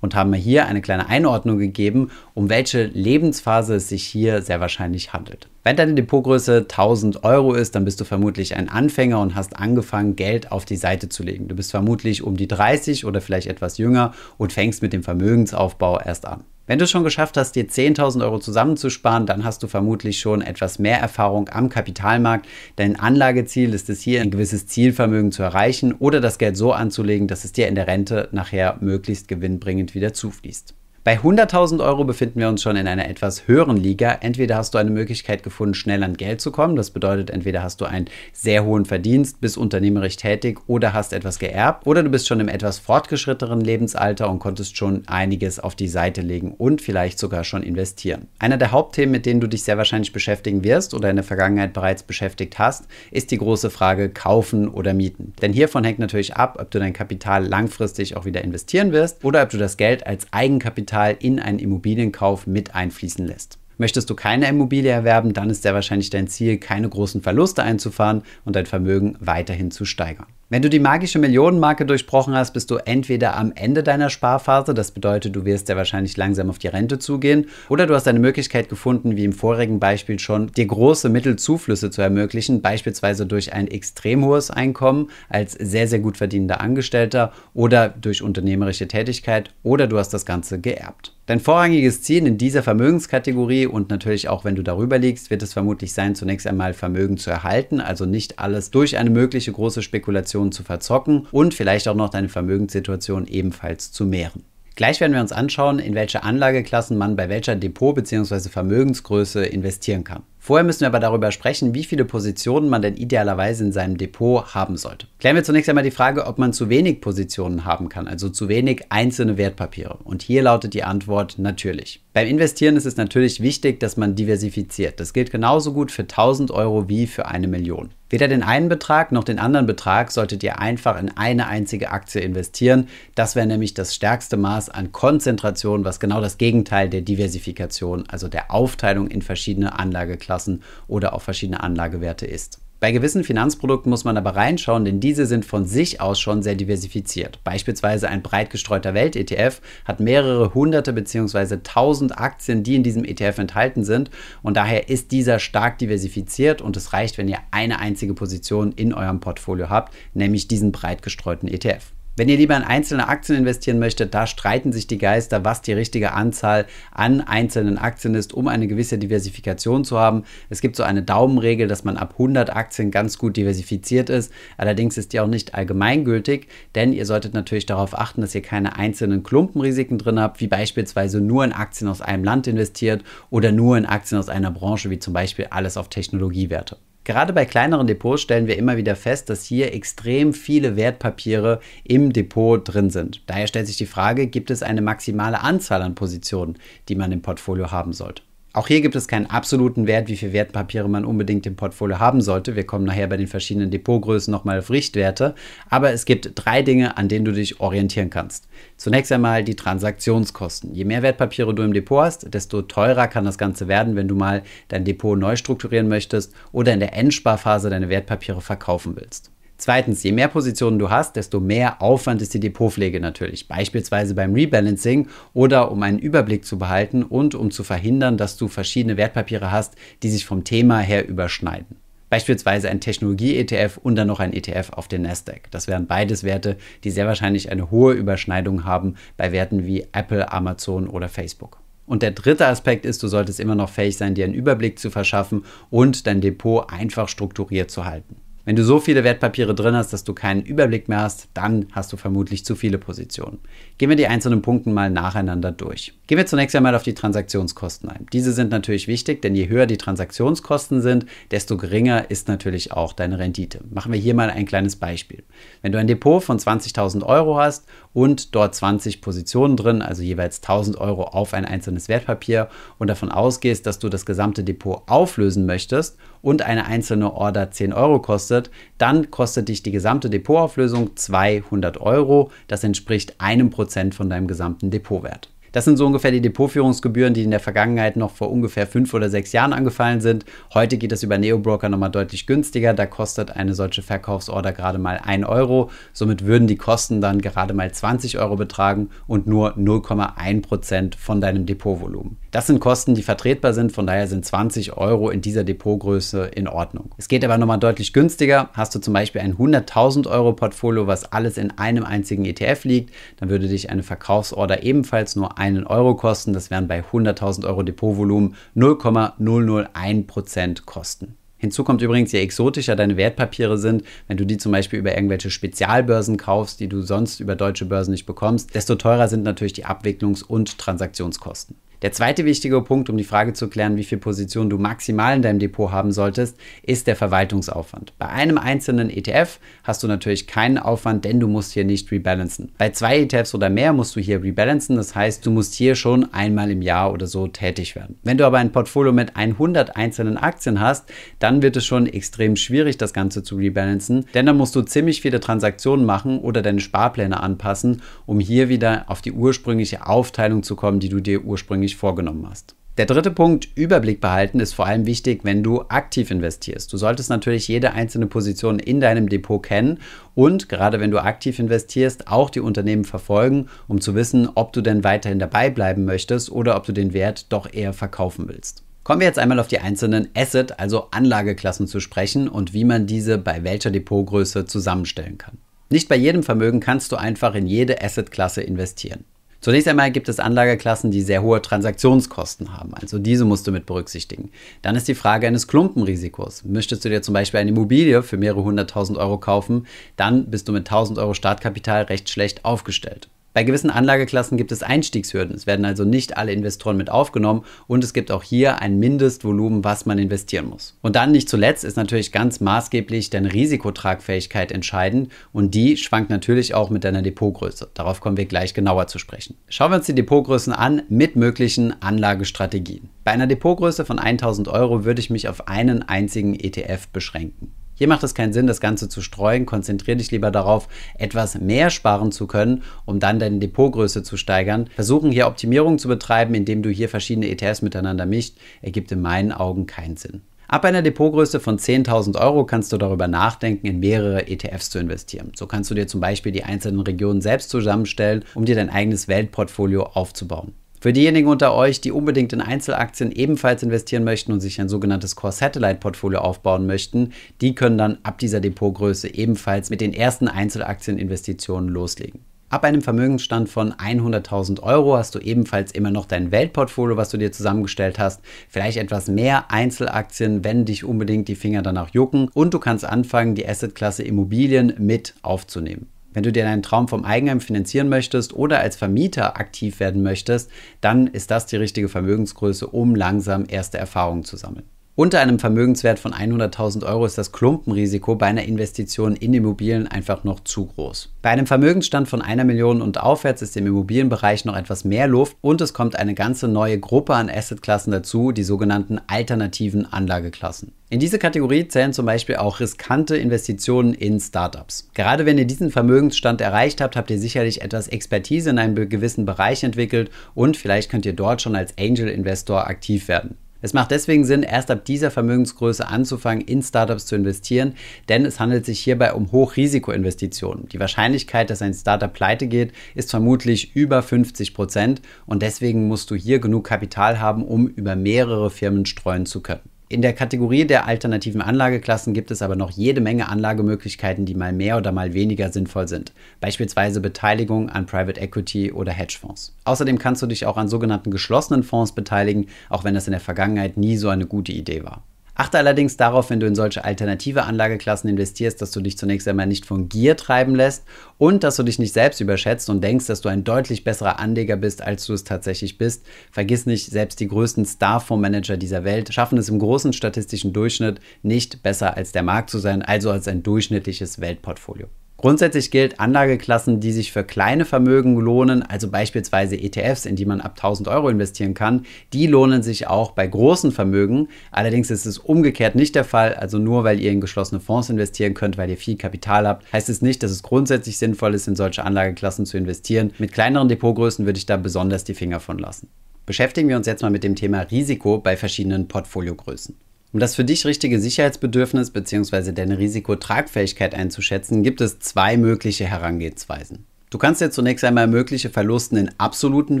und 0.00 0.14
haben 0.14 0.32
hier 0.34 0.66
eine 0.66 0.82
kleine 0.82 1.08
Einordnung 1.08 1.58
gegeben, 1.58 2.10
um 2.34 2.48
welche 2.48 2.84
Lebensphase 2.84 3.76
es 3.76 3.88
sich 3.88 4.04
hier 4.04 4.42
sehr 4.42 4.60
wahrscheinlich 4.60 5.12
handelt. 5.12 5.48
Wenn 5.66 5.76
deine 5.76 5.94
Depotgröße 5.94 6.66
1000 6.68 7.24
Euro 7.24 7.54
ist, 7.54 7.74
dann 7.74 7.86
bist 7.86 7.98
du 7.98 8.04
vermutlich 8.04 8.54
ein 8.54 8.68
Anfänger 8.68 9.18
und 9.18 9.34
hast 9.34 9.56
angefangen, 9.56 10.14
Geld 10.14 10.52
auf 10.52 10.66
die 10.66 10.76
Seite 10.76 11.08
zu 11.08 11.22
legen. 11.22 11.48
Du 11.48 11.56
bist 11.56 11.70
vermutlich 11.70 12.22
um 12.22 12.36
die 12.36 12.46
30 12.46 13.06
oder 13.06 13.22
vielleicht 13.22 13.46
etwas 13.46 13.78
jünger 13.78 14.12
und 14.36 14.52
fängst 14.52 14.82
mit 14.82 14.92
dem 14.92 15.02
Vermögensaufbau 15.02 15.98
erst 15.98 16.26
an. 16.26 16.44
Wenn 16.66 16.78
du 16.78 16.86
schon 16.86 17.02
geschafft 17.02 17.38
hast, 17.38 17.56
dir 17.56 17.66
10.000 17.66 18.22
Euro 18.22 18.40
zusammenzusparen, 18.40 19.24
dann 19.24 19.44
hast 19.44 19.62
du 19.62 19.66
vermutlich 19.66 20.20
schon 20.20 20.42
etwas 20.42 20.78
mehr 20.78 20.98
Erfahrung 20.98 21.48
am 21.48 21.70
Kapitalmarkt. 21.70 22.46
Dein 22.76 23.00
Anlageziel 23.00 23.72
ist 23.72 23.88
es 23.88 24.02
hier, 24.02 24.20
ein 24.20 24.30
gewisses 24.30 24.66
Zielvermögen 24.66 25.32
zu 25.32 25.42
erreichen 25.42 25.94
oder 25.94 26.20
das 26.20 26.36
Geld 26.36 26.58
so 26.58 26.74
anzulegen, 26.74 27.26
dass 27.26 27.46
es 27.46 27.52
dir 27.52 27.68
in 27.68 27.74
der 27.74 27.86
Rente 27.86 28.28
nachher 28.32 28.76
möglichst 28.80 29.28
gewinnbringend 29.28 29.94
wieder 29.94 30.12
zufließt. 30.12 30.74
Bei 31.04 31.18
100.000 31.18 31.84
Euro 31.84 32.04
befinden 32.04 32.40
wir 32.40 32.48
uns 32.48 32.62
schon 32.62 32.76
in 32.76 32.88
einer 32.88 33.06
etwas 33.06 33.46
höheren 33.46 33.76
Liga. 33.76 34.16
Entweder 34.22 34.56
hast 34.56 34.72
du 34.72 34.78
eine 34.78 34.88
Möglichkeit 34.88 35.42
gefunden, 35.42 35.74
schnell 35.74 36.02
an 36.02 36.16
Geld 36.16 36.40
zu 36.40 36.50
kommen. 36.50 36.76
Das 36.76 36.92
bedeutet, 36.92 37.28
entweder 37.28 37.62
hast 37.62 37.82
du 37.82 37.84
einen 37.84 38.06
sehr 38.32 38.64
hohen 38.64 38.86
Verdienst, 38.86 39.42
bist 39.42 39.58
unternehmerisch 39.58 40.16
tätig 40.16 40.60
oder 40.66 40.94
hast 40.94 41.12
etwas 41.12 41.38
geerbt. 41.38 41.86
Oder 41.86 42.02
du 42.02 42.08
bist 42.08 42.26
schon 42.26 42.40
im 42.40 42.48
etwas 42.48 42.78
fortgeschrittenen 42.78 43.60
Lebensalter 43.60 44.30
und 44.30 44.38
konntest 44.38 44.78
schon 44.78 45.02
einiges 45.06 45.60
auf 45.60 45.74
die 45.74 45.88
Seite 45.88 46.22
legen 46.22 46.54
und 46.56 46.80
vielleicht 46.80 47.18
sogar 47.18 47.44
schon 47.44 47.62
investieren. 47.62 48.28
Einer 48.38 48.56
der 48.56 48.72
Hauptthemen, 48.72 49.12
mit 49.12 49.26
denen 49.26 49.42
du 49.42 49.46
dich 49.46 49.62
sehr 49.62 49.76
wahrscheinlich 49.76 50.14
beschäftigen 50.14 50.64
wirst 50.64 50.94
oder 50.94 51.10
in 51.10 51.16
der 51.16 51.22
Vergangenheit 51.22 51.74
bereits 51.74 52.02
beschäftigt 52.02 52.58
hast, 52.58 52.86
ist 53.10 53.30
die 53.30 53.36
große 53.36 53.68
Frage 53.68 54.08
kaufen 54.08 54.68
oder 54.68 54.94
mieten. 54.94 55.34
Denn 55.42 55.52
hiervon 55.52 55.84
hängt 55.84 55.98
natürlich 55.98 56.34
ab, 56.34 56.56
ob 56.58 56.70
du 56.70 56.78
dein 56.78 56.94
Kapital 56.94 57.46
langfristig 57.46 58.16
auch 58.16 58.24
wieder 58.24 58.42
investieren 58.42 58.92
wirst 58.92 59.22
oder 59.22 59.42
ob 59.42 59.50
du 59.50 59.58
das 59.58 59.76
Geld 59.76 60.06
als 60.06 60.26
Eigenkapital 60.30 60.93
Kapital 60.94 61.16
in 61.18 61.40
einen 61.40 61.58
Immobilienkauf 61.58 62.46
mit 62.46 62.74
einfließen 62.74 63.26
lässt. 63.26 63.58
Möchtest 63.78 64.08
du 64.08 64.14
keine 64.14 64.48
Immobilie 64.48 64.92
erwerben, 64.92 65.32
dann 65.32 65.50
ist 65.50 65.62
sehr 65.62 65.74
wahrscheinlich 65.74 66.10
dein 66.10 66.28
Ziel, 66.28 66.58
keine 66.58 66.88
großen 66.88 67.20
Verluste 67.20 67.64
einzufahren 67.64 68.22
und 68.44 68.54
dein 68.54 68.66
Vermögen 68.66 69.16
weiterhin 69.18 69.72
zu 69.72 69.84
steigern. 69.84 70.28
Wenn 70.50 70.60
du 70.60 70.68
die 70.68 70.78
magische 70.78 71.18
Millionenmarke 71.18 71.86
durchbrochen 71.86 72.34
hast, 72.34 72.52
bist 72.52 72.70
du 72.70 72.76
entweder 72.76 73.34
am 73.34 73.52
Ende 73.54 73.82
deiner 73.82 74.10
Sparphase, 74.10 74.74
das 74.74 74.90
bedeutet, 74.90 75.34
du 75.34 75.46
wirst 75.46 75.70
ja 75.70 75.76
wahrscheinlich 75.76 76.18
langsam 76.18 76.50
auf 76.50 76.58
die 76.58 76.68
Rente 76.68 76.98
zugehen, 76.98 77.46
oder 77.70 77.86
du 77.86 77.94
hast 77.94 78.06
eine 78.06 78.18
Möglichkeit 78.18 78.68
gefunden, 78.68 79.16
wie 79.16 79.24
im 79.24 79.32
vorigen 79.32 79.80
Beispiel 79.80 80.18
schon, 80.18 80.52
dir 80.52 80.66
große 80.66 81.08
Mittelzuflüsse 81.08 81.90
zu 81.90 82.02
ermöglichen, 82.02 82.60
beispielsweise 82.60 83.24
durch 83.24 83.54
ein 83.54 83.68
extrem 83.68 84.22
hohes 84.22 84.50
Einkommen 84.50 85.08
als 85.30 85.52
sehr, 85.52 85.88
sehr 85.88 86.00
gut 86.00 86.18
verdienender 86.18 86.60
Angestellter 86.60 87.32
oder 87.54 87.88
durch 87.88 88.20
unternehmerische 88.20 88.86
Tätigkeit, 88.86 89.48
oder 89.62 89.86
du 89.86 89.96
hast 89.98 90.10
das 90.10 90.26
Ganze 90.26 90.60
geerbt. 90.60 91.14
Dein 91.26 91.40
vorrangiges 91.40 92.02
Ziel 92.02 92.26
in 92.26 92.36
dieser 92.36 92.62
Vermögenskategorie 92.62 93.64
und 93.64 93.88
natürlich 93.88 94.28
auch 94.28 94.44
wenn 94.44 94.56
du 94.56 94.62
darüber 94.62 94.98
liegst, 94.98 95.30
wird 95.30 95.42
es 95.42 95.54
vermutlich 95.54 95.94
sein, 95.94 96.14
zunächst 96.14 96.46
einmal 96.46 96.74
Vermögen 96.74 97.16
zu 97.16 97.30
erhalten, 97.30 97.80
also 97.80 98.04
nicht 98.04 98.38
alles 98.38 98.70
durch 98.70 98.98
eine 98.98 99.08
mögliche 99.08 99.50
große 99.50 99.80
Spekulation 99.80 100.33
zu 100.42 100.62
verzocken 100.62 101.26
und 101.30 101.54
vielleicht 101.54 101.88
auch 101.88 101.94
noch 101.94 102.10
deine 102.10 102.28
Vermögenssituation 102.28 103.26
ebenfalls 103.26 103.92
zu 103.92 104.04
mehren. 104.04 104.44
Gleich 104.76 105.00
werden 105.00 105.12
wir 105.12 105.20
uns 105.20 105.30
anschauen, 105.30 105.78
in 105.78 105.94
welche 105.94 106.24
Anlageklassen 106.24 106.98
man 106.98 107.14
bei 107.14 107.28
welcher 107.28 107.54
Depot- 107.54 107.94
bzw. 107.94 108.48
Vermögensgröße 108.48 109.46
investieren 109.46 110.02
kann. 110.02 110.24
Vorher 110.40 110.64
müssen 110.64 110.80
wir 110.80 110.88
aber 110.88 110.98
darüber 110.98 111.30
sprechen, 111.30 111.74
wie 111.74 111.84
viele 111.84 112.04
Positionen 112.04 112.68
man 112.68 112.82
denn 112.82 112.96
idealerweise 112.96 113.64
in 113.64 113.72
seinem 113.72 113.96
Depot 113.96 114.52
haben 114.52 114.76
sollte. 114.76 115.06
Klären 115.20 115.36
wir 115.36 115.44
zunächst 115.44 115.68
einmal 115.68 115.84
die 115.84 115.92
Frage, 115.92 116.26
ob 116.26 116.38
man 116.38 116.52
zu 116.52 116.68
wenig 116.68 117.00
Positionen 117.00 117.64
haben 117.64 117.88
kann, 117.88 118.08
also 118.08 118.28
zu 118.28 118.48
wenig 118.48 118.86
einzelne 118.90 119.38
Wertpapiere. 119.38 119.98
Und 120.02 120.22
hier 120.22 120.42
lautet 120.42 120.74
die 120.74 120.82
Antwort 120.82 121.38
natürlich. 121.38 122.02
Beim 122.12 122.26
Investieren 122.26 122.76
ist 122.76 122.84
es 122.84 122.96
natürlich 122.96 123.40
wichtig, 123.40 123.78
dass 123.78 123.96
man 123.96 124.16
diversifiziert. 124.16 124.98
Das 124.98 125.12
gilt 125.12 125.30
genauso 125.30 125.72
gut 125.72 125.92
für 125.92 126.02
1000 126.02 126.50
Euro 126.50 126.88
wie 126.88 127.06
für 127.06 127.26
eine 127.26 127.46
Million. 127.46 127.90
Weder 128.14 128.28
den 128.28 128.44
einen 128.44 128.68
Betrag 128.68 129.10
noch 129.10 129.24
den 129.24 129.40
anderen 129.40 129.66
Betrag 129.66 130.12
solltet 130.12 130.44
ihr 130.44 130.60
einfach 130.60 130.96
in 131.00 131.10
eine 131.16 131.48
einzige 131.48 131.90
Aktie 131.90 132.20
investieren. 132.20 132.86
Das 133.16 133.34
wäre 133.34 133.48
nämlich 133.48 133.74
das 133.74 133.92
stärkste 133.92 134.36
Maß 134.36 134.68
an 134.68 134.92
Konzentration, 134.92 135.84
was 135.84 135.98
genau 135.98 136.20
das 136.20 136.38
Gegenteil 136.38 136.88
der 136.88 137.00
Diversifikation, 137.00 138.04
also 138.06 138.28
der 138.28 138.52
Aufteilung 138.52 139.08
in 139.08 139.20
verschiedene 139.20 139.76
Anlageklassen 139.80 140.62
oder 140.86 141.12
auch 141.12 141.22
verschiedene 141.22 141.60
Anlagewerte 141.60 142.24
ist. 142.24 142.60
Bei 142.84 142.92
gewissen 142.92 143.24
Finanzprodukten 143.24 143.88
muss 143.88 144.04
man 144.04 144.18
aber 144.18 144.36
reinschauen, 144.36 144.84
denn 144.84 145.00
diese 145.00 145.24
sind 145.24 145.46
von 145.46 145.64
sich 145.64 146.02
aus 146.02 146.20
schon 146.20 146.42
sehr 146.42 146.54
diversifiziert. 146.54 147.42
Beispielsweise 147.42 148.10
ein 148.10 148.20
breit 148.20 148.50
gestreuter 148.50 148.92
Welt-ETF 148.92 149.62
hat 149.86 150.00
mehrere 150.00 150.52
hunderte 150.52 150.92
bzw. 150.92 151.60
tausend 151.62 152.18
Aktien, 152.18 152.62
die 152.62 152.74
in 152.74 152.82
diesem 152.82 153.06
ETF 153.06 153.38
enthalten 153.38 153.84
sind 153.84 154.10
und 154.42 154.58
daher 154.58 154.90
ist 154.90 155.12
dieser 155.12 155.38
stark 155.38 155.78
diversifiziert 155.78 156.60
und 156.60 156.76
es 156.76 156.92
reicht, 156.92 157.16
wenn 157.16 157.26
ihr 157.26 157.38
eine 157.52 157.78
einzige 157.78 158.12
Position 158.12 158.70
in 158.72 158.92
eurem 158.92 159.18
Portfolio 159.18 159.70
habt, 159.70 159.94
nämlich 160.12 160.46
diesen 160.46 160.70
breit 160.70 161.00
gestreuten 161.00 161.48
ETF. 161.48 161.94
Wenn 162.16 162.28
ihr 162.28 162.36
lieber 162.36 162.56
in 162.56 162.62
einzelne 162.62 163.08
Aktien 163.08 163.38
investieren 163.38 163.80
möchtet, 163.80 164.14
da 164.14 164.28
streiten 164.28 164.72
sich 164.72 164.86
die 164.86 164.98
Geister, 164.98 165.44
was 165.44 165.62
die 165.62 165.72
richtige 165.72 166.12
Anzahl 166.12 166.66
an 166.92 167.20
einzelnen 167.20 167.76
Aktien 167.76 168.14
ist, 168.14 168.32
um 168.32 168.46
eine 168.46 168.68
gewisse 168.68 168.98
Diversifikation 168.98 169.84
zu 169.84 169.98
haben. 169.98 170.22
Es 170.48 170.60
gibt 170.60 170.76
so 170.76 170.84
eine 170.84 171.02
Daumenregel, 171.02 171.66
dass 171.66 171.82
man 171.82 171.96
ab 171.96 172.12
100 172.12 172.54
Aktien 172.54 172.92
ganz 172.92 173.18
gut 173.18 173.36
diversifiziert 173.36 174.10
ist. 174.10 174.32
Allerdings 174.56 174.96
ist 174.96 175.12
die 175.12 175.18
auch 175.18 175.26
nicht 175.26 175.56
allgemeingültig, 175.56 176.46
denn 176.76 176.92
ihr 176.92 177.04
solltet 177.04 177.34
natürlich 177.34 177.66
darauf 177.66 177.98
achten, 177.98 178.20
dass 178.20 178.32
ihr 178.32 178.42
keine 178.42 178.76
einzelnen 178.76 179.24
Klumpenrisiken 179.24 179.98
drin 179.98 180.20
habt, 180.20 180.40
wie 180.40 180.46
beispielsweise 180.46 181.20
nur 181.20 181.44
in 181.44 181.52
Aktien 181.52 181.88
aus 181.88 182.00
einem 182.00 182.22
Land 182.22 182.46
investiert 182.46 183.02
oder 183.30 183.50
nur 183.50 183.76
in 183.76 183.86
Aktien 183.86 184.20
aus 184.20 184.28
einer 184.28 184.52
Branche, 184.52 184.88
wie 184.88 185.00
zum 185.00 185.14
Beispiel 185.14 185.48
alles 185.50 185.76
auf 185.76 185.88
Technologiewerte. 185.88 186.76
Gerade 187.04 187.34
bei 187.34 187.44
kleineren 187.44 187.86
Depots 187.86 188.22
stellen 188.22 188.46
wir 188.46 188.56
immer 188.56 188.78
wieder 188.78 188.96
fest, 188.96 189.28
dass 189.28 189.44
hier 189.44 189.74
extrem 189.74 190.32
viele 190.32 190.74
Wertpapiere 190.76 191.60
im 191.84 192.12
Depot 192.12 192.60
drin 192.64 192.88
sind. 192.88 193.22
Daher 193.26 193.46
stellt 193.46 193.66
sich 193.66 193.76
die 193.76 193.86
Frage, 193.86 194.26
gibt 194.26 194.50
es 194.50 194.62
eine 194.62 194.80
maximale 194.80 195.42
Anzahl 195.42 195.82
an 195.82 195.94
Positionen, 195.94 196.58
die 196.88 196.94
man 196.94 197.12
im 197.12 197.20
Portfolio 197.20 197.70
haben 197.70 197.92
sollte? 197.92 198.22
Auch 198.56 198.68
hier 198.68 198.82
gibt 198.82 198.94
es 198.94 199.08
keinen 199.08 199.26
absoluten 199.26 199.88
Wert, 199.88 200.06
wie 200.06 200.16
viele 200.16 200.32
Wertpapiere 200.32 200.88
man 200.88 201.04
unbedingt 201.04 201.44
im 201.44 201.56
Portfolio 201.56 201.98
haben 201.98 202.20
sollte. 202.20 202.54
Wir 202.54 202.64
kommen 202.64 202.84
nachher 202.84 203.08
bei 203.08 203.16
den 203.16 203.26
verschiedenen 203.26 203.72
Depotgrößen 203.72 204.30
nochmal 204.30 204.60
auf 204.60 204.70
Richtwerte. 204.70 205.34
Aber 205.70 205.90
es 205.90 206.04
gibt 206.04 206.30
drei 206.36 206.62
Dinge, 206.62 206.96
an 206.96 207.08
denen 207.08 207.24
du 207.24 207.32
dich 207.32 207.58
orientieren 207.58 208.10
kannst. 208.10 208.46
Zunächst 208.76 209.10
einmal 209.10 209.42
die 209.42 209.56
Transaktionskosten. 209.56 210.72
Je 210.72 210.84
mehr 210.84 211.02
Wertpapiere 211.02 211.52
du 211.52 211.64
im 211.64 211.74
Depot 211.74 212.04
hast, 212.04 212.32
desto 212.32 212.62
teurer 212.62 213.08
kann 213.08 213.24
das 213.24 213.38
Ganze 213.38 213.66
werden, 213.66 213.96
wenn 213.96 214.06
du 214.06 214.14
mal 214.14 214.44
dein 214.68 214.84
Depot 214.84 215.18
neu 215.18 215.34
strukturieren 215.34 215.88
möchtest 215.88 216.32
oder 216.52 216.72
in 216.72 216.78
der 216.78 216.94
Endsparphase 216.94 217.70
deine 217.70 217.88
Wertpapiere 217.88 218.40
verkaufen 218.40 218.94
willst. 218.94 219.33
Zweitens, 219.64 220.02
je 220.02 220.12
mehr 220.12 220.28
Positionen 220.28 220.78
du 220.78 220.90
hast, 220.90 221.16
desto 221.16 221.40
mehr 221.40 221.80
Aufwand 221.80 222.20
ist 222.20 222.34
die 222.34 222.38
Depotpflege 222.38 223.00
natürlich. 223.00 223.48
Beispielsweise 223.48 224.14
beim 224.14 224.34
Rebalancing 224.34 225.08
oder 225.32 225.72
um 225.72 225.82
einen 225.82 225.98
Überblick 225.98 226.44
zu 226.44 226.58
behalten 226.58 227.02
und 227.02 227.34
um 227.34 227.50
zu 227.50 227.64
verhindern, 227.64 228.18
dass 228.18 228.36
du 228.36 228.48
verschiedene 228.48 228.98
Wertpapiere 228.98 229.50
hast, 229.50 229.74
die 230.02 230.10
sich 230.10 230.26
vom 230.26 230.44
Thema 230.44 230.80
her 230.80 231.08
überschneiden. 231.08 231.76
Beispielsweise 232.10 232.68
ein 232.68 232.82
Technologie-ETF 232.82 233.78
und 233.78 233.96
dann 233.96 234.08
noch 234.08 234.20
ein 234.20 234.34
ETF 234.34 234.68
auf 234.72 234.86
den 234.86 235.00
Nasdaq. 235.00 235.50
Das 235.50 235.66
wären 235.66 235.86
beides 235.86 236.24
Werte, 236.24 236.58
die 236.84 236.90
sehr 236.90 237.06
wahrscheinlich 237.06 237.50
eine 237.50 237.70
hohe 237.70 237.94
Überschneidung 237.94 238.66
haben 238.66 238.96
bei 239.16 239.32
Werten 239.32 239.64
wie 239.64 239.86
Apple, 239.92 240.30
Amazon 240.30 240.86
oder 240.86 241.08
Facebook. 241.08 241.58
Und 241.86 242.02
der 242.02 242.10
dritte 242.10 242.48
Aspekt 242.48 242.84
ist, 242.84 243.02
du 243.02 243.08
solltest 243.08 243.40
immer 243.40 243.54
noch 243.54 243.70
fähig 243.70 243.96
sein, 243.96 244.14
dir 244.14 244.26
einen 244.26 244.34
Überblick 244.34 244.78
zu 244.78 244.90
verschaffen 244.90 245.46
und 245.70 246.06
dein 246.06 246.20
Depot 246.20 246.70
einfach 246.70 247.08
strukturiert 247.08 247.70
zu 247.70 247.86
halten. 247.86 248.16
Wenn 248.46 248.56
du 248.56 248.64
so 248.64 248.78
viele 248.78 249.04
Wertpapiere 249.04 249.54
drin 249.54 249.74
hast, 249.74 249.94
dass 249.94 250.04
du 250.04 250.12
keinen 250.12 250.42
Überblick 250.42 250.86
mehr 250.86 251.00
hast, 251.00 251.28
dann 251.32 251.66
hast 251.72 251.92
du 251.94 251.96
vermutlich 251.96 252.44
zu 252.44 252.54
viele 252.54 252.76
Positionen. 252.76 253.38
Gehen 253.78 253.88
wir 253.88 253.96
die 253.96 254.06
einzelnen 254.06 254.42
Punkte 254.42 254.68
mal 254.68 254.90
nacheinander 254.90 255.50
durch. 255.50 255.94
Gehen 256.06 256.18
wir 256.18 256.26
zunächst 256.26 256.54
einmal 256.54 256.74
auf 256.74 256.82
die 256.82 256.92
Transaktionskosten 256.92 257.88
ein. 257.88 258.06
Diese 258.12 258.34
sind 258.34 258.50
natürlich 258.50 258.86
wichtig, 258.86 259.22
denn 259.22 259.34
je 259.34 259.48
höher 259.48 259.64
die 259.64 259.78
Transaktionskosten 259.78 260.82
sind, 260.82 261.06
desto 261.30 261.56
geringer 261.56 262.10
ist 262.10 262.28
natürlich 262.28 262.72
auch 262.72 262.92
deine 262.92 263.18
Rendite. 263.18 263.60
Machen 263.70 263.92
wir 263.92 263.98
hier 263.98 264.14
mal 264.14 264.28
ein 264.28 264.44
kleines 264.44 264.76
Beispiel. 264.76 265.22
Wenn 265.62 265.72
du 265.72 265.78
ein 265.78 265.86
Depot 265.86 266.22
von 266.22 266.38
20.000 266.38 267.02
Euro 267.02 267.38
hast 267.38 267.64
und 267.94 268.34
dort 268.34 268.54
20 268.54 269.00
Positionen 269.00 269.56
drin, 269.56 269.80
also 269.80 270.02
jeweils 270.02 270.42
1.000 270.42 270.76
Euro 270.76 271.04
auf 271.04 271.32
ein 271.32 271.46
einzelnes 271.46 271.88
Wertpapier 271.88 272.50
und 272.78 272.88
davon 272.88 273.10
ausgehst, 273.10 273.64
dass 273.64 273.78
du 273.78 273.88
das 273.88 274.04
gesamte 274.04 274.44
Depot 274.44 274.82
auflösen 274.86 275.46
möchtest 275.46 275.96
und 276.24 276.40
eine 276.40 276.64
einzelne 276.64 277.12
Order 277.12 277.50
10 277.50 277.74
Euro 277.74 278.00
kostet, 278.00 278.50
dann 278.78 279.10
kostet 279.10 279.48
dich 279.48 279.62
die 279.62 279.72
gesamte 279.72 280.08
Depotauflösung 280.08 280.96
200 280.96 281.80
Euro. 281.80 282.30
Das 282.48 282.64
entspricht 282.64 283.16
einem 283.18 283.50
Prozent 283.50 283.94
von 283.94 284.08
deinem 284.08 284.26
gesamten 284.26 284.70
Depotwert. 284.70 285.28
Das 285.54 285.64
sind 285.64 285.76
so 285.76 285.86
ungefähr 285.86 286.10
die 286.10 286.20
Depotführungsgebühren, 286.20 287.14
die 287.14 287.22
in 287.22 287.30
der 287.30 287.38
Vergangenheit 287.38 287.94
noch 287.94 288.10
vor 288.10 288.28
ungefähr 288.28 288.66
fünf 288.66 288.92
oder 288.92 289.08
sechs 289.08 289.30
Jahren 289.30 289.52
angefallen 289.52 290.00
sind. 290.00 290.24
Heute 290.52 290.78
geht 290.78 290.90
es 290.90 291.04
über 291.04 291.16
Neobroker 291.16 291.68
nochmal 291.68 291.92
deutlich 291.92 292.26
günstiger. 292.26 292.74
Da 292.74 292.86
kostet 292.86 293.30
eine 293.36 293.54
solche 293.54 293.82
Verkaufsorder 293.82 294.52
gerade 294.52 294.78
mal 294.78 294.98
1 295.00 295.24
Euro. 295.24 295.70
Somit 295.92 296.26
würden 296.26 296.48
die 296.48 296.56
Kosten 296.56 297.00
dann 297.00 297.20
gerade 297.20 297.54
mal 297.54 297.70
20 297.70 298.18
Euro 298.18 298.34
betragen 298.34 298.90
und 299.06 299.28
nur 299.28 299.56
0,1 299.56 300.42
Prozent 300.42 300.96
von 300.96 301.20
deinem 301.20 301.46
Depotvolumen. 301.46 302.16
Das 302.34 302.48
sind 302.48 302.58
Kosten, 302.58 302.96
die 302.96 303.04
vertretbar 303.04 303.52
sind, 303.54 303.70
von 303.70 303.86
daher 303.86 304.08
sind 304.08 304.24
20 304.24 304.76
Euro 304.76 305.08
in 305.10 305.20
dieser 305.20 305.44
Depotgröße 305.44 306.24
in 306.34 306.48
Ordnung. 306.48 306.90
Es 306.98 307.06
geht 307.06 307.24
aber 307.24 307.38
nochmal 307.38 307.60
deutlich 307.60 307.92
günstiger. 307.92 308.50
Hast 308.54 308.74
du 308.74 308.80
zum 308.80 308.92
Beispiel 308.92 309.20
ein 309.20 309.36
100.000 309.36 310.10
Euro 310.10 310.32
Portfolio, 310.32 310.88
was 310.88 311.12
alles 311.12 311.38
in 311.38 311.56
einem 311.58 311.84
einzigen 311.84 312.24
ETF 312.24 312.64
liegt, 312.64 312.92
dann 313.18 313.28
würde 313.28 313.46
dich 313.46 313.70
eine 313.70 313.84
Verkaufsorder 313.84 314.64
ebenfalls 314.64 315.14
nur 315.14 315.38
einen 315.44 315.66
Euro 315.66 315.94
kosten. 315.94 316.32
Das 316.32 316.50
wären 316.50 316.68
bei 316.68 316.80
100.000 316.80 317.46
Euro 317.46 317.62
Depotvolumen 317.62 318.34
0,001% 318.56 320.64
Kosten. 320.64 321.16
Hinzu 321.36 321.62
kommt 321.62 321.82
übrigens, 321.82 322.12
je 322.12 322.20
exotischer 322.20 322.74
deine 322.74 322.96
Wertpapiere 322.96 323.58
sind, 323.58 323.84
wenn 324.08 324.16
du 324.16 324.24
die 324.24 324.38
zum 324.38 324.50
Beispiel 324.50 324.78
über 324.78 324.94
irgendwelche 324.94 325.30
Spezialbörsen 325.30 326.16
kaufst, 326.16 326.60
die 326.60 326.68
du 326.68 326.80
sonst 326.80 327.20
über 327.20 327.36
deutsche 327.36 327.66
Börsen 327.66 327.90
nicht 327.90 328.06
bekommst, 328.06 328.54
desto 328.54 328.76
teurer 328.76 329.08
sind 329.08 329.24
natürlich 329.24 329.52
die 329.52 329.66
Abwicklungs- 329.66 330.24
und 330.24 330.56
Transaktionskosten. 330.56 331.56
Der 331.82 331.92
zweite 331.92 332.24
wichtige 332.24 332.60
Punkt, 332.62 332.88
um 332.88 332.96
die 332.96 333.04
Frage 333.04 333.32
zu 333.32 333.48
klären, 333.48 333.76
wie 333.76 333.84
viele 333.84 334.00
Positionen 334.00 334.50
du 334.50 334.58
maximal 334.58 335.16
in 335.16 335.22
deinem 335.22 335.38
Depot 335.38 335.70
haben 335.70 335.92
solltest, 335.92 336.38
ist 336.62 336.86
der 336.86 336.96
Verwaltungsaufwand. 336.96 337.92
Bei 337.98 338.08
einem 338.08 338.38
einzelnen 338.38 338.90
ETF 338.90 339.38
hast 339.64 339.82
du 339.82 339.86
natürlich 339.86 340.26
keinen 340.26 340.58
Aufwand, 340.58 341.04
denn 341.04 341.20
du 341.20 341.28
musst 341.28 341.52
hier 341.52 341.64
nicht 341.64 341.90
rebalancen. 341.90 342.52
Bei 342.58 342.70
zwei 342.70 343.00
ETFs 343.00 343.34
oder 343.34 343.50
mehr 343.50 343.72
musst 343.72 343.96
du 343.96 344.00
hier 344.00 344.22
rebalancen, 344.22 344.76
das 344.76 344.94
heißt, 344.94 345.26
du 345.26 345.30
musst 345.30 345.54
hier 345.54 345.74
schon 345.74 346.12
einmal 346.12 346.50
im 346.50 346.62
Jahr 346.62 346.92
oder 346.92 347.06
so 347.06 347.26
tätig 347.26 347.74
werden. 347.74 347.98
Wenn 348.02 348.18
du 348.18 348.26
aber 348.26 348.38
ein 348.38 348.52
Portfolio 348.52 348.92
mit 348.92 349.16
100 349.16 349.76
einzelnen 349.76 350.16
Aktien 350.16 350.60
hast, 350.60 350.90
dann 351.18 351.42
wird 351.42 351.56
es 351.56 351.66
schon 351.66 351.86
extrem 351.86 352.36
schwierig, 352.36 352.78
das 352.78 352.92
Ganze 352.92 353.22
zu 353.22 353.36
rebalancen, 353.36 354.06
denn 354.14 354.26
dann 354.26 354.36
musst 354.36 354.54
du 354.56 354.62
ziemlich 354.62 355.00
viele 355.00 355.20
Transaktionen 355.20 355.84
machen 355.84 356.18
oder 356.18 356.42
deine 356.42 356.60
Sparpläne 356.60 357.20
anpassen, 357.20 357.82
um 358.06 358.20
hier 358.20 358.48
wieder 358.48 358.84
auf 358.88 359.02
die 359.02 359.12
ursprüngliche 359.12 359.86
Aufteilung 359.86 360.42
zu 360.42 360.56
kommen, 360.56 360.80
die 360.80 360.88
du 360.88 361.00
dir 361.00 361.24
ursprünglich 361.24 361.63
wirklich 361.64 361.76
vorgenommen 361.76 362.26
hast. 362.28 362.54
Der 362.76 362.86
dritte 362.86 363.12
Punkt, 363.12 363.48
Überblick 363.54 364.00
behalten, 364.00 364.40
ist 364.40 364.52
vor 364.52 364.66
allem 364.66 364.84
wichtig, 364.84 365.20
wenn 365.22 365.44
du 365.44 365.62
aktiv 365.68 366.10
investierst. 366.10 366.72
Du 366.72 366.76
solltest 366.76 367.08
natürlich 367.08 367.46
jede 367.46 367.72
einzelne 367.72 368.08
Position 368.08 368.58
in 368.58 368.80
deinem 368.80 369.08
Depot 369.08 369.40
kennen 369.40 369.78
und 370.16 370.48
gerade 370.48 370.80
wenn 370.80 370.90
du 370.90 370.98
aktiv 370.98 371.38
investierst, 371.38 372.08
auch 372.08 372.30
die 372.30 372.40
Unternehmen 372.40 372.84
verfolgen, 372.84 373.46
um 373.68 373.80
zu 373.80 373.94
wissen, 373.94 374.28
ob 374.34 374.52
du 374.52 374.60
denn 374.60 374.82
weiterhin 374.82 375.20
dabei 375.20 375.50
bleiben 375.50 375.84
möchtest 375.84 376.32
oder 376.32 376.56
ob 376.56 376.66
du 376.66 376.72
den 376.72 376.92
Wert 376.92 377.32
doch 377.32 377.52
eher 377.52 377.72
verkaufen 377.72 378.26
willst. 378.26 378.64
Kommen 378.82 379.00
wir 379.00 379.06
jetzt 379.06 379.20
einmal 379.20 379.38
auf 379.38 379.48
die 379.48 379.60
einzelnen 379.60 380.08
Asset, 380.16 380.58
also 380.58 380.88
Anlageklassen 380.90 381.68
zu 381.68 381.78
sprechen 381.78 382.28
und 382.28 382.52
wie 382.54 382.64
man 382.64 382.86
diese 382.86 383.18
bei 383.18 383.44
welcher 383.44 383.70
Depotgröße 383.70 384.46
zusammenstellen 384.46 385.16
kann. 385.16 385.38
Nicht 385.70 385.88
bei 385.88 385.96
jedem 385.96 386.24
Vermögen 386.24 386.58
kannst 386.58 386.90
du 386.90 386.96
einfach 386.96 387.36
in 387.36 387.46
jede 387.46 387.80
Assetklasse 387.80 388.42
investieren. 388.42 389.04
Zunächst 389.44 389.68
einmal 389.68 389.90
gibt 389.90 390.08
es 390.08 390.20
Anlageklassen, 390.20 390.90
die 390.90 391.02
sehr 391.02 391.20
hohe 391.20 391.42
Transaktionskosten 391.42 392.56
haben. 392.56 392.72
Also 392.72 392.98
diese 392.98 393.26
musst 393.26 393.46
du 393.46 393.52
mit 393.52 393.66
berücksichtigen. 393.66 394.30
Dann 394.62 394.74
ist 394.74 394.88
die 394.88 394.94
Frage 394.94 395.26
eines 395.26 395.48
Klumpenrisikos. 395.48 396.44
Möchtest 396.46 396.82
du 396.82 396.88
dir 396.88 397.02
zum 397.02 397.12
Beispiel 397.12 397.40
eine 397.40 397.50
Immobilie 397.50 398.02
für 398.02 398.16
mehrere 398.16 398.42
hunderttausend 398.42 398.96
Euro 398.96 399.18
kaufen, 399.18 399.66
dann 399.98 400.30
bist 400.30 400.48
du 400.48 400.52
mit 400.52 400.66
1000 400.66 400.98
Euro 400.98 401.12
Startkapital 401.12 401.82
recht 401.82 402.08
schlecht 402.08 402.46
aufgestellt. 402.46 403.10
Bei 403.34 403.42
gewissen 403.42 403.68
Anlageklassen 403.68 404.38
gibt 404.38 404.52
es 404.52 404.62
Einstiegshürden. 404.62 405.34
Es 405.34 405.44
werden 405.44 405.64
also 405.64 405.84
nicht 405.84 406.16
alle 406.16 406.32
Investoren 406.32 406.76
mit 406.76 406.88
aufgenommen 406.88 407.44
und 407.66 407.82
es 407.82 407.92
gibt 407.92 408.12
auch 408.12 408.22
hier 408.22 408.62
ein 408.62 408.78
Mindestvolumen, 408.78 409.64
was 409.64 409.86
man 409.86 409.98
investieren 409.98 410.48
muss. 410.48 410.78
Und 410.82 410.94
dann 410.94 411.10
nicht 411.10 411.28
zuletzt 411.28 411.64
ist 411.64 411.76
natürlich 411.76 412.12
ganz 412.12 412.38
maßgeblich 412.38 413.10
deine 413.10 413.32
Risikotragfähigkeit 413.32 414.52
entscheidend 414.52 415.10
und 415.32 415.52
die 415.52 415.76
schwankt 415.76 416.10
natürlich 416.10 416.54
auch 416.54 416.70
mit 416.70 416.84
deiner 416.84 417.02
Depotgröße. 417.02 417.70
Darauf 417.74 418.00
kommen 418.00 418.16
wir 418.16 418.26
gleich 418.26 418.54
genauer 418.54 418.86
zu 418.86 419.00
sprechen. 419.00 419.36
Schauen 419.48 419.72
wir 419.72 419.78
uns 419.78 419.86
die 419.86 419.96
Depotgrößen 419.96 420.52
an 420.52 420.82
mit 420.88 421.16
möglichen 421.16 421.82
Anlagestrategien. 421.82 422.88
Bei 423.02 423.10
einer 423.10 423.26
Depotgröße 423.26 423.84
von 423.84 423.98
1000 423.98 424.46
Euro 424.46 424.84
würde 424.84 425.00
ich 425.00 425.10
mich 425.10 425.28
auf 425.28 425.48
einen 425.48 425.82
einzigen 425.82 426.38
ETF 426.38 426.86
beschränken. 426.86 427.52
Hier 427.74 427.88
macht 427.88 428.04
es 428.04 428.14
keinen 428.14 428.32
Sinn, 428.32 428.46
das 428.46 428.60
Ganze 428.60 428.88
zu 428.88 429.00
streuen. 429.00 429.46
Konzentriere 429.46 429.96
dich 429.96 430.10
lieber 430.10 430.30
darauf, 430.30 430.68
etwas 430.96 431.38
mehr 431.40 431.70
sparen 431.70 432.12
zu 432.12 432.26
können, 432.26 432.62
um 432.84 433.00
dann 433.00 433.18
deine 433.18 433.38
Depotgröße 433.38 434.02
zu 434.02 434.16
steigern. 434.16 434.68
Versuchen 434.74 435.10
hier 435.10 435.26
Optimierung 435.26 435.78
zu 435.78 435.88
betreiben, 435.88 436.34
indem 436.34 436.62
du 436.62 436.70
hier 436.70 436.88
verschiedene 436.88 437.28
ETFs 437.28 437.62
miteinander 437.62 438.06
mischt, 438.06 438.36
ergibt 438.62 438.92
in 438.92 439.00
meinen 439.00 439.32
Augen 439.32 439.66
keinen 439.66 439.96
Sinn. 439.96 440.22
Ab 440.46 440.64
einer 440.64 440.82
Depotgröße 440.82 441.40
von 441.40 441.58
10.000 441.58 442.20
Euro 442.20 442.44
kannst 442.44 442.72
du 442.72 442.76
darüber 442.76 443.08
nachdenken, 443.08 443.66
in 443.66 443.80
mehrere 443.80 444.28
ETFs 444.28 444.70
zu 444.70 444.78
investieren. 444.78 445.32
So 445.34 445.46
kannst 445.46 445.70
du 445.70 445.74
dir 445.74 445.88
zum 445.88 446.00
Beispiel 446.00 446.32
die 446.32 446.44
einzelnen 446.44 446.80
Regionen 446.80 447.22
selbst 447.22 447.50
zusammenstellen, 447.50 448.24
um 448.34 448.44
dir 448.44 448.54
dein 448.54 448.70
eigenes 448.70 449.08
Weltportfolio 449.08 449.82
aufzubauen. 449.82 450.52
Für 450.84 450.92
diejenigen 450.92 451.28
unter 451.28 451.54
euch, 451.54 451.80
die 451.80 451.92
unbedingt 451.92 452.34
in 452.34 452.42
Einzelaktien 452.42 453.10
ebenfalls 453.10 453.62
investieren 453.62 454.04
möchten 454.04 454.32
und 454.32 454.40
sich 454.40 454.60
ein 454.60 454.68
sogenanntes 454.68 455.16
Core 455.16 455.32
Satellite 455.32 455.76
Portfolio 455.76 456.18
aufbauen 456.18 456.66
möchten, 456.66 457.14
die 457.40 457.54
können 457.54 457.78
dann 457.78 457.96
ab 458.02 458.18
dieser 458.18 458.38
Depotgröße 458.38 459.14
ebenfalls 459.14 459.70
mit 459.70 459.80
den 459.80 459.94
ersten 459.94 460.28
Einzelaktieninvestitionen 460.28 461.70
loslegen. 461.70 462.20
Ab 462.50 462.64
einem 462.64 462.82
Vermögensstand 462.82 463.48
von 463.48 463.72
100.000 463.72 464.62
Euro 464.62 464.98
hast 464.98 465.14
du 465.14 465.20
ebenfalls 465.20 465.72
immer 465.72 465.90
noch 465.90 466.04
dein 466.04 466.30
Weltportfolio, 466.30 466.98
was 466.98 467.08
du 467.08 467.16
dir 467.16 467.32
zusammengestellt 467.32 467.98
hast. 467.98 468.20
Vielleicht 468.50 468.76
etwas 468.76 469.08
mehr 469.08 469.50
Einzelaktien, 469.50 470.44
wenn 470.44 470.66
dich 470.66 470.84
unbedingt 470.84 471.28
die 471.28 471.34
Finger 471.34 471.62
danach 471.62 471.94
jucken. 471.94 472.28
Und 472.34 472.52
du 472.52 472.58
kannst 472.58 472.84
anfangen, 472.84 473.34
die 473.34 473.48
Assetklasse 473.48 474.02
Immobilien 474.02 474.74
mit 474.76 475.14
aufzunehmen. 475.22 475.86
Wenn 476.14 476.22
du 476.22 476.32
dir 476.32 476.44
deinen 476.44 476.62
Traum 476.62 476.88
vom 476.88 477.04
Eigenheim 477.04 477.40
finanzieren 477.40 477.88
möchtest 477.88 478.32
oder 478.32 478.60
als 478.60 478.76
Vermieter 478.76 479.36
aktiv 479.36 479.80
werden 479.80 480.02
möchtest, 480.02 480.50
dann 480.80 481.08
ist 481.08 481.30
das 481.30 481.46
die 481.46 481.56
richtige 481.56 481.88
Vermögensgröße, 481.88 482.66
um 482.66 482.94
langsam 482.94 483.44
erste 483.46 483.78
Erfahrungen 483.78 484.24
zu 484.24 484.36
sammeln. 484.36 484.64
Unter 484.96 485.18
einem 485.18 485.40
Vermögenswert 485.40 485.98
von 485.98 486.12
100.000 486.12 486.86
Euro 486.86 487.04
ist 487.04 487.18
das 487.18 487.32
Klumpenrisiko 487.32 488.14
bei 488.14 488.26
einer 488.26 488.44
Investition 488.44 489.16
in 489.16 489.34
Immobilien 489.34 489.88
einfach 489.88 490.22
noch 490.22 490.38
zu 490.44 490.66
groß. 490.66 491.12
Bei 491.20 491.30
einem 491.30 491.48
Vermögensstand 491.48 492.08
von 492.08 492.22
einer 492.22 492.44
Million 492.44 492.80
und 492.80 493.00
aufwärts 493.00 493.42
ist 493.42 493.56
im 493.56 493.66
Immobilienbereich 493.66 494.44
noch 494.44 494.56
etwas 494.56 494.84
mehr 494.84 495.08
Luft 495.08 495.36
und 495.40 495.60
es 495.60 495.74
kommt 495.74 495.96
eine 495.96 496.14
ganze 496.14 496.46
neue 496.46 496.78
Gruppe 496.78 497.16
an 497.16 497.28
Assetklassen 497.28 497.90
dazu, 497.90 498.30
die 498.30 498.44
sogenannten 498.44 499.00
alternativen 499.08 499.84
Anlageklassen. 499.92 500.70
In 500.90 501.00
diese 501.00 501.18
Kategorie 501.18 501.66
zählen 501.66 501.92
zum 501.92 502.06
Beispiel 502.06 502.36
auch 502.36 502.60
riskante 502.60 503.16
Investitionen 503.16 503.94
in 503.94 504.20
Startups. 504.20 504.90
Gerade 504.94 505.26
wenn 505.26 505.38
ihr 505.38 505.44
diesen 505.44 505.72
Vermögensstand 505.72 506.40
erreicht 506.40 506.80
habt, 506.80 506.94
habt 506.94 507.10
ihr 507.10 507.18
sicherlich 507.18 507.62
etwas 507.62 507.88
Expertise 507.88 508.50
in 508.50 508.58
einem 508.60 508.88
gewissen 508.88 509.24
Bereich 509.24 509.64
entwickelt 509.64 510.12
und 510.36 510.56
vielleicht 510.56 510.88
könnt 510.88 511.04
ihr 511.04 511.14
dort 511.14 511.42
schon 511.42 511.56
als 511.56 511.76
Angel 511.76 512.06
Investor 512.06 512.68
aktiv 512.68 513.08
werden. 513.08 513.36
Es 513.64 513.72
macht 513.72 513.92
deswegen 513.92 514.26
Sinn, 514.26 514.42
erst 514.42 514.70
ab 514.70 514.84
dieser 514.84 515.10
Vermögensgröße 515.10 515.88
anzufangen, 515.88 516.44
in 516.44 516.62
Startups 516.62 517.06
zu 517.06 517.16
investieren, 517.16 517.76
denn 518.10 518.26
es 518.26 518.38
handelt 518.38 518.66
sich 518.66 518.78
hierbei 518.80 519.14
um 519.14 519.32
Hochrisikoinvestitionen. 519.32 520.68
Die 520.68 520.78
Wahrscheinlichkeit, 520.78 521.48
dass 521.48 521.62
ein 521.62 521.72
Startup 521.72 522.12
pleite 522.12 522.46
geht, 522.46 522.74
ist 522.94 523.10
vermutlich 523.10 523.74
über 523.74 524.02
50 524.02 524.52
Prozent 524.52 525.00
und 525.24 525.40
deswegen 525.40 525.88
musst 525.88 526.10
du 526.10 526.14
hier 526.14 526.40
genug 526.40 526.64
Kapital 526.64 527.20
haben, 527.20 527.42
um 527.42 527.66
über 527.66 527.96
mehrere 527.96 528.50
Firmen 528.50 528.84
streuen 528.84 529.24
zu 529.24 529.40
können. 529.40 529.73
In 529.94 530.02
der 530.02 530.12
Kategorie 530.12 530.64
der 530.64 530.88
alternativen 530.88 531.40
Anlageklassen 531.40 532.14
gibt 532.14 532.32
es 532.32 532.42
aber 532.42 532.56
noch 532.56 532.72
jede 532.72 533.00
Menge 533.00 533.28
Anlagemöglichkeiten, 533.28 534.26
die 534.26 534.34
mal 534.34 534.52
mehr 534.52 534.76
oder 534.76 534.90
mal 534.90 535.14
weniger 535.14 535.52
sinnvoll 535.52 535.86
sind. 535.86 536.12
Beispielsweise 536.40 537.00
Beteiligung 537.00 537.70
an 537.70 537.86
Private 537.86 538.20
Equity 538.20 538.72
oder 538.72 538.90
Hedgefonds. 538.90 539.54
Außerdem 539.62 540.00
kannst 540.00 540.20
du 540.20 540.26
dich 540.26 540.46
auch 540.46 540.56
an 540.56 540.66
sogenannten 540.66 541.12
geschlossenen 541.12 541.62
Fonds 541.62 541.92
beteiligen, 541.92 542.48
auch 542.70 542.82
wenn 542.82 542.94
das 542.94 543.06
in 543.06 543.12
der 543.12 543.20
Vergangenheit 543.20 543.76
nie 543.76 543.96
so 543.96 544.08
eine 544.08 544.26
gute 544.26 544.50
Idee 544.50 544.82
war. 544.82 545.04
Achte 545.36 545.58
allerdings 545.58 545.96
darauf, 545.96 546.30
wenn 546.30 546.38
du 546.38 546.46
in 546.46 546.54
solche 546.54 546.84
alternative 546.84 547.42
Anlageklassen 547.42 548.08
investierst, 548.08 548.62
dass 548.62 548.70
du 548.70 548.80
dich 548.80 548.96
zunächst 548.96 549.26
einmal 549.26 549.48
nicht 549.48 549.66
von 549.66 549.88
Gier 549.88 550.16
treiben 550.16 550.54
lässt 550.54 550.84
und 551.18 551.42
dass 551.42 551.56
du 551.56 551.64
dich 551.64 551.80
nicht 551.80 551.92
selbst 551.92 552.20
überschätzt 552.20 552.70
und 552.70 552.82
denkst, 552.82 553.06
dass 553.06 553.20
du 553.20 553.28
ein 553.28 553.42
deutlich 553.42 553.82
besserer 553.82 554.20
Anleger 554.20 554.56
bist, 554.56 554.82
als 554.82 555.06
du 555.06 555.12
es 555.12 555.24
tatsächlich 555.24 555.76
bist. 555.76 556.06
Vergiss 556.30 556.66
nicht, 556.66 556.90
selbst 556.90 557.18
die 557.18 557.28
größten 557.28 557.64
Star-Fondsmanager 557.64 558.56
dieser 558.56 558.84
Welt 558.84 559.12
schaffen 559.12 559.36
es 559.38 559.48
im 559.48 559.58
großen 559.58 559.92
statistischen 559.92 560.52
Durchschnitt 560.52 561.00
nicht 561.22 561.64
besser 561.64 561.96
als 561.96 562.12
der 562.12 562.22
Markt 562.22 562.50
zu 562.50 562.58
sein, 562.58 562.82
also 562.82 563.10
als 563.10 563.26
ein 563.26 563.42
durchschnittliches 563.42 564.20
Weltportfolio. 564.20 564.88
Grundsätzlich 565.24 565.70
gilt, 565.70 566.00
Anlageklassen, 566.00 566.80
die 566.80 566.92
sich 566.92 567.10
für 567.10 567.24
kleine 567.24 567.64
Vermögen 567.64 568.20
lohnen, 568.20 568.62
also 568.62 568.90
beispielsweise 568.90 569.56
ETFs, 569.56 570.04
in 570.04 570.16
die 570.16 570.26
man 570.26 570.42
ab 570.42 570.50
1000 570.58 570.86
Euro 570.86 571.08
investieren 571.08 571.54
kann, 571.54 571.86
die 572.12 572.26
lohnen 572.26 572.62
sich 572.62 572.88
auch 572.88 573.12
bei 573.12 573.26
großen 573.26 573.72
Vermögen. 573.72 574.28
Allerdings 574.50 574.90
ist 574.90 575.06
es 575.06 575.16
umgekehrt 575.16 575.76
nicht 575.76 575.94
der 575.94 576.04
Fall. 576.04 576.34
Also 576.34 576.58
nur 576.58 576.84
weil 576.84 577.00
ihr 577.00 577.10
in 577.10 577.22
geschlossene 577.22 577.62
Fonds 577.62 577.88
investieren 577.88 578.34
könnt, 578.34 578.58
weil 578.58 578.68
ihr 578.68 578.76
viel 578.76 578.98
Kapital 578.98 579.48
habt, 579.48 579.72
heißt 579.72 579.88
es 579.88 580.02
nicht, 580.02 580.22
dass 580.22 580.30
es 580.30 580.42
grundsätzlich 580.42 580.98
sinnvoll 580.98 581.32
ist, 581.32 581.48
in 581.48 581.56
solche 581.56 581.86
Anlageklassen 581.86 582.44
zu 582.44 582.58
investieren. 582.58 583.14
Mit 583.16 583.32
kleineren 583.32 583.70
Depotgrößen 583.70 584.26
würde 584.26 584.36
ich 584.36 584.44
da 584.44 584.58
besonders 584.58 585.04
die 585.04 585.14
Finger 585.14 585.40
von 585.40 585.58
lassen. 585.58 585.88
Beschäftigen 586.26 586.68
wir 586.68 586.76
uns 586.76 586.86
jetzt 586.86 587.00
mal 587.00 587.08
mit 587.08 587.24
dem 587.24 587.34
Thema 587.34 587.60
Risiko 587.60 588.18
bei 588.18 588.36
verschiedenen 588.36 588.88
Portfoliogrößen. 588.88 589.74
Um 590.14 590.20
das 590.20 590.36
für 590.36 590.44
dich 590.44 590.64
richtige 590.64 591.00
Sicherheitsbedürfnis 591.00 591.90
bzw. 591.90 592.52
deine 592.52 592.78
Risikotragfähigkeit 592.78 593.96
einzuschätzen, 593.96 594.62
gibt 594.62 594.80
es 594.80 595.00
zwei 595.00 595.36
mögliche 595.36 595.86
Herangehensweisen. 595.86 596.86
Du 597.10 597.18
kannst 597.18 597.40
dir 597.40 597.50
zunächst 597.50 597.82
einmal 597.82 598.06
mögliche 598.06 598.48
Verlusten 598.48 598.96
in 598.96 599.10
absoluten 599.18 599.80